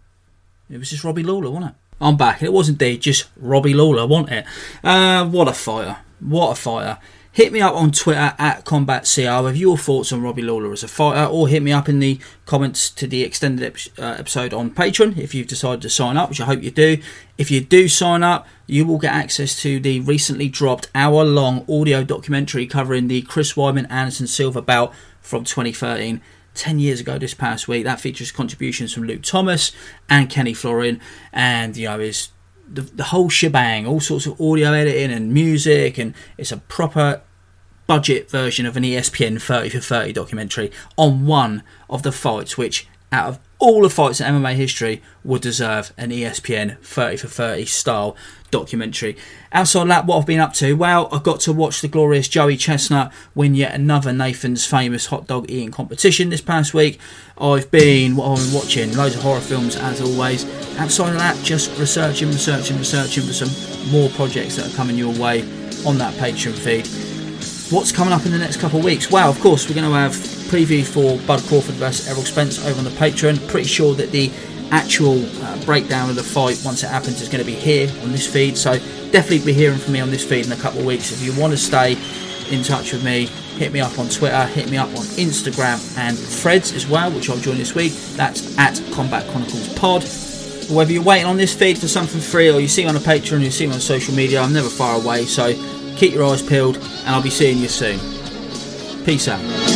It 0.68 0.78
was 0.78 0.90
just 0.90 1.04
Robbie 1.04 1.22
Lawler, 1.22 1.50
wasn't 1.50 1.72
it? 1.72 1.78
I'm 2.00 2.16
back. 2.16 2.42
It 2.42 2.52
was 2.52 2.68
indeed 2.68 3.02
just 3.02 3.28
Robbie 3.36 3.74
Lawler, 3.74 4.06
wasn't 4.06 4.32
it? 4.32 4.46
Uh, 4.82 5.26
what 5.26 5.48
a 5.48 5.52
fighter. 5.52 5.98
What 6.20 6.50
a 6.50 6.54
fighter. 6.54 6.98
Hit 7.36 7.52
me 7.52 7.60
up 7.60 7.74
on 7.74 7.92
Twitter 7.92 8.34
at 8.38 8.64
CombatCR 8.64 9.44
with 9.44 9.58
your 9.58 9.76
thoughts 9.76 10.10
on 10.10 10.22
Robbie 10.22 10.40
Lawler 10.40 10.72
as 10.72 10.82
a 10.82 10.88
fighter, 10.88 11.30
or 11.30 11.48
hit 11.48 11.62
me 11.62 11.70
up 11.70 11.86
in 11.86 11.98
the 11.98 12.18
comments 12.46 12.88
to 12.90 13.06
the 13.06 13.22
extended 13.22 13.76
uh, 13.98 14.16
episode 14.18 14.54
on 14.54 14.70
Patreon 14.70 15.18
if 15.18 15.34
you've 15.34 15.46
decided 15.46 15.82
to 15.82 15.90
sign 15.90 16.16
up, 16.16 16.30
which 16.30 16.40
I 16.40 16.46
hope 16.46 16.62
you 16.62 16.70
do. 16.70 16.96
If 17.36 17.50
you 17.50 17.60
do 17.60 17.88
sign 17.88 18.22
up, 18.22 18.48
you 18.66 18.86
will 18.86 18.96
get 18.96 19.12
access 19.12 19.60
to 19.60 19.78
the 19.78 20.00
recently 20.00 20.48
dropped 20.48 20.90
hour 20.94 21.24
long 21.24 21.66
audio 21.68 22.02
documentary 22.02 22.66
covering 22.66 23.08
the 23.08 23.20
Chris 23.20 23.52
Weidman 23.52 23.90
Anderson 23.90 24.26
Silva 24.26 24.62
bout 24.62 24.94
from 25.20 25.44
2013. 25.44 26.22
10 26.56 26.78
years 26.78 27.00
ago 27.00 27.18
this 27.18 27.34
past 27.34 27.68
week. 27.68 27.84
That 27.84 28.00
features 28.00 28.32
contributions 28.32 28.92
from 28.92 29.04
Luke 29.04 29.22
Thomas 29.22 29.72
and 30.08 30.28
Kenny 30.30 30.54
Florian, 30.54 31.00
and 31.32 31.76
you 31.76 31.88
know, 31.88 32.00
is 32.00 32.30
the, 32.68 32.82
the 32.82 33.04
whole 33.04 33.28
shebang, 33.28 33.86
all 33.86 34.00
sorts 34.00 34.26
of 34.26 34.40
audio 34.40 34.72
editing 34.72 35.12
and 35.12 35.32
music, 35.32 35.98
and 35.98 36.14
it's 36.36 36.52
a 36.52 36.56
proper 36.56 37.22
budget 37.86 38.30
version 38.30 38.66
of 38.66 38.76
an 38.76 38.82
ESPN 38.82 39.40
30 39.40 39.70
for 39.70 39.78
30 39.80 40.12
documentary 40.12 40.72
on 40.96 41.24
one 41.26 41.62
of 41.88 42.02
the 42.02 42.10
fights 42.10 42.58
which 42.58 42.88
out 43.12 43.28
of 43.28 43.38
all 43.58 43.82
the 43.82 43.90
fights 43.90 44.20
in 44.20 44.26
MMA 44.26 44.54
history 44.54 45.02
would 45.24 45.40
deserve 45.40 45.92
an 45.96 46.10
ESPN 46.10 46.78
30 46.78 47.16
for 47.16 47.28
30 47.28 47.64
style 47.64 48.16
documentary. 48.50 49.16
Outside 49.52 49.82
of 49.82 49.88
that, 49.88 50.06
what 50.06 50.18
I've 50.18 50.26
been 50.26 50.40
up 50.40 50.52
to? 50.54 50.74
Well, 50.74 51.08
I 51.10 51.18
got 51.18 51.40
to 51.40 51.52
watch 51.52 51.80
the 51.80 51.88
glorious 51.88 52.28
Joey 52.28 52.56
Chestnut 52.56 53.12
win 53.34 53.54
yet 53.54 53.74
another 53.74 54.12
Nathan's 54.12 54.66
famous 54.66 55.06
hot 55.06 55.26
dog 55.26 55.50
eating 55.50 55.70
competition 55.70 56.28
this 56.28 56.42
past 56.42 56.74
week. 56.74 57.00
I've 57.38 57.70
been 57.70 58.16
what 58.16 58.30
I've 58.30 58.44
been 58.44 58.54
watching 58.54 58.96
loads 58.96 59.16
of 59.16 59.22
horror 59.22 59.40
films 59.40 59.76
as 59.76 60.00
always. 60.00 60.44
Outside 60.78 61.12
of 61.12 61.18
that, 61.18 61.42
just 61.42 61.76
researching, 61.78 62.28
researching, 62.28 62.76
researching 62.76 63.24
for 63.24 63.32
some 63.32 63.90
more 63.90 64.10
projects 64.10 64.56
that 64.56 64.72
are 64.72 64.76
coming 64.76 64.96
your 64.96 65.14
way 65.14 65.42
on 65.86 65.98
that 65.98 66.14
Patreon 66.14 66.54
feed. 66.54 66.86
what's 67.72 67.90
coming 67.90 68.12
up 68.12 68.26
in 68.26 68.32
the 68.32 68.38
next 68.38 68.58
couple 68.58 68.78
of 68.78 68.84
weeks? 68.84 69.10
Well, 69.10 69.30
of 69.30 69.40
course, 69.40 69.68
we're 69.68 69.74
going 69.74 69.88
to 69.88 69.96
have 69.96 70.35
preview 70.46 70.84
for 70.84 71.18
Bud 71.26 71.42
Crawford 71.44 71.74
versus 71.76 72.08
Errol 72.08 72.22
Spence 72.22 72.64
over 72.64 72.78
on 72.78 72.84
the 72.84 72.90
Patreon. 72.90 73.46
Pretty 73.48 73.68
sure 73.68 73.94
that 73.94 74.10
the 74.10 74.30
actual 74.70 75.24
uh, 75.42 75.64
breakdown 75.64 76.10
of 76.10 76.16
the 76.16 76.22
fight 76.22 76.60
once 76.64 76.82
it 76.82 76.88
happens 76.88 77.20
is 77.20 77.28
going 77.28 77.44
to 77.44 77.46
be 77.46 77.54
here 77.54 77.88
on 78.02 78.12
this 78.12 78.26
feed. 78.30 78.56
So 78.56 78.74
definitely 79.10 79.44
be 79.44 79.52
hearing 79.52 79.78
from 79.78 79.92
me 79.92 80.00
on 80.00 80.10
this 80.10 80.24
feed 80.24 80.46
in 80.46 80.52
a 80.52 80.56
couple 80.56 80.80
of 80.80 80.86
weeks. 80.86 81.12
If 81.12 81.22
you 81.22 81.38
want 81.40 81.52
to 81.52 81.56
stay 81.56 81.96
in 82.50 82.62
touch 82.62 82.92
with 82.92 83.04
me, 83.04 83.26
hit 83.56 83.72
me 83.72 83.80
up 83.80 83.98
on 83.98 84.08
Twitter, 84.08 84.44
hit 84.46 84.70
me 84.70 84.76
up 84.76 84.88
on 84.90 85.04
Instagram 85.16 85.96
and 85.98 86.18
Threads 86.18 86.72
as 86.72 86.86
well, 86.86 87.10
which 87.10 87.30
I'll 87.30 87.38
join 87.38 87.58
this 87.58 87.74
week. 87.74 87.92
That's 88.16 88.56
at 88.58 88.80
Combat 88.92 89.26
Chronicles 89.30 89.72
Pod. 89.74 90.04
Whether 90.70 90.92
you're 90.92 91.02
waiting 91.02 91.26
on 91.26 91.36
this 91.36 91.54
feed 91.54 91.78
for 91.78 91.88
something 91.88 92.20
free 92.20 92.50
or 92.50 92.58
you 92.58 92.68
see 92.68 92.82
me 92.82 92.88
on 92.88 92.94
the 92.94 93.00
Patreon 93.00 93.40
you 93.40 93.52
see 93.52 93.66
me 93.66 93.74
on 93.74 93.80
social 93.80 94.14
media, 94.14 94.40
I'm 94.40 94.52
never 94.52 94.68
far 94.68 95.00
away. 95.00 95.24
So 95.24 95.54
keep 95.96 96.12
your 96.12 96.24
eyes 96.24 96.42
peeled 96.42 96.76
and 96.76 97.08
I'll 97.08 97.22
be 97.22 97.30
seeing 97.30 97.58
you 97.58 97.68
soon. 97.68 98.00
Peace 99.04 99.28
out. 99.28 99.75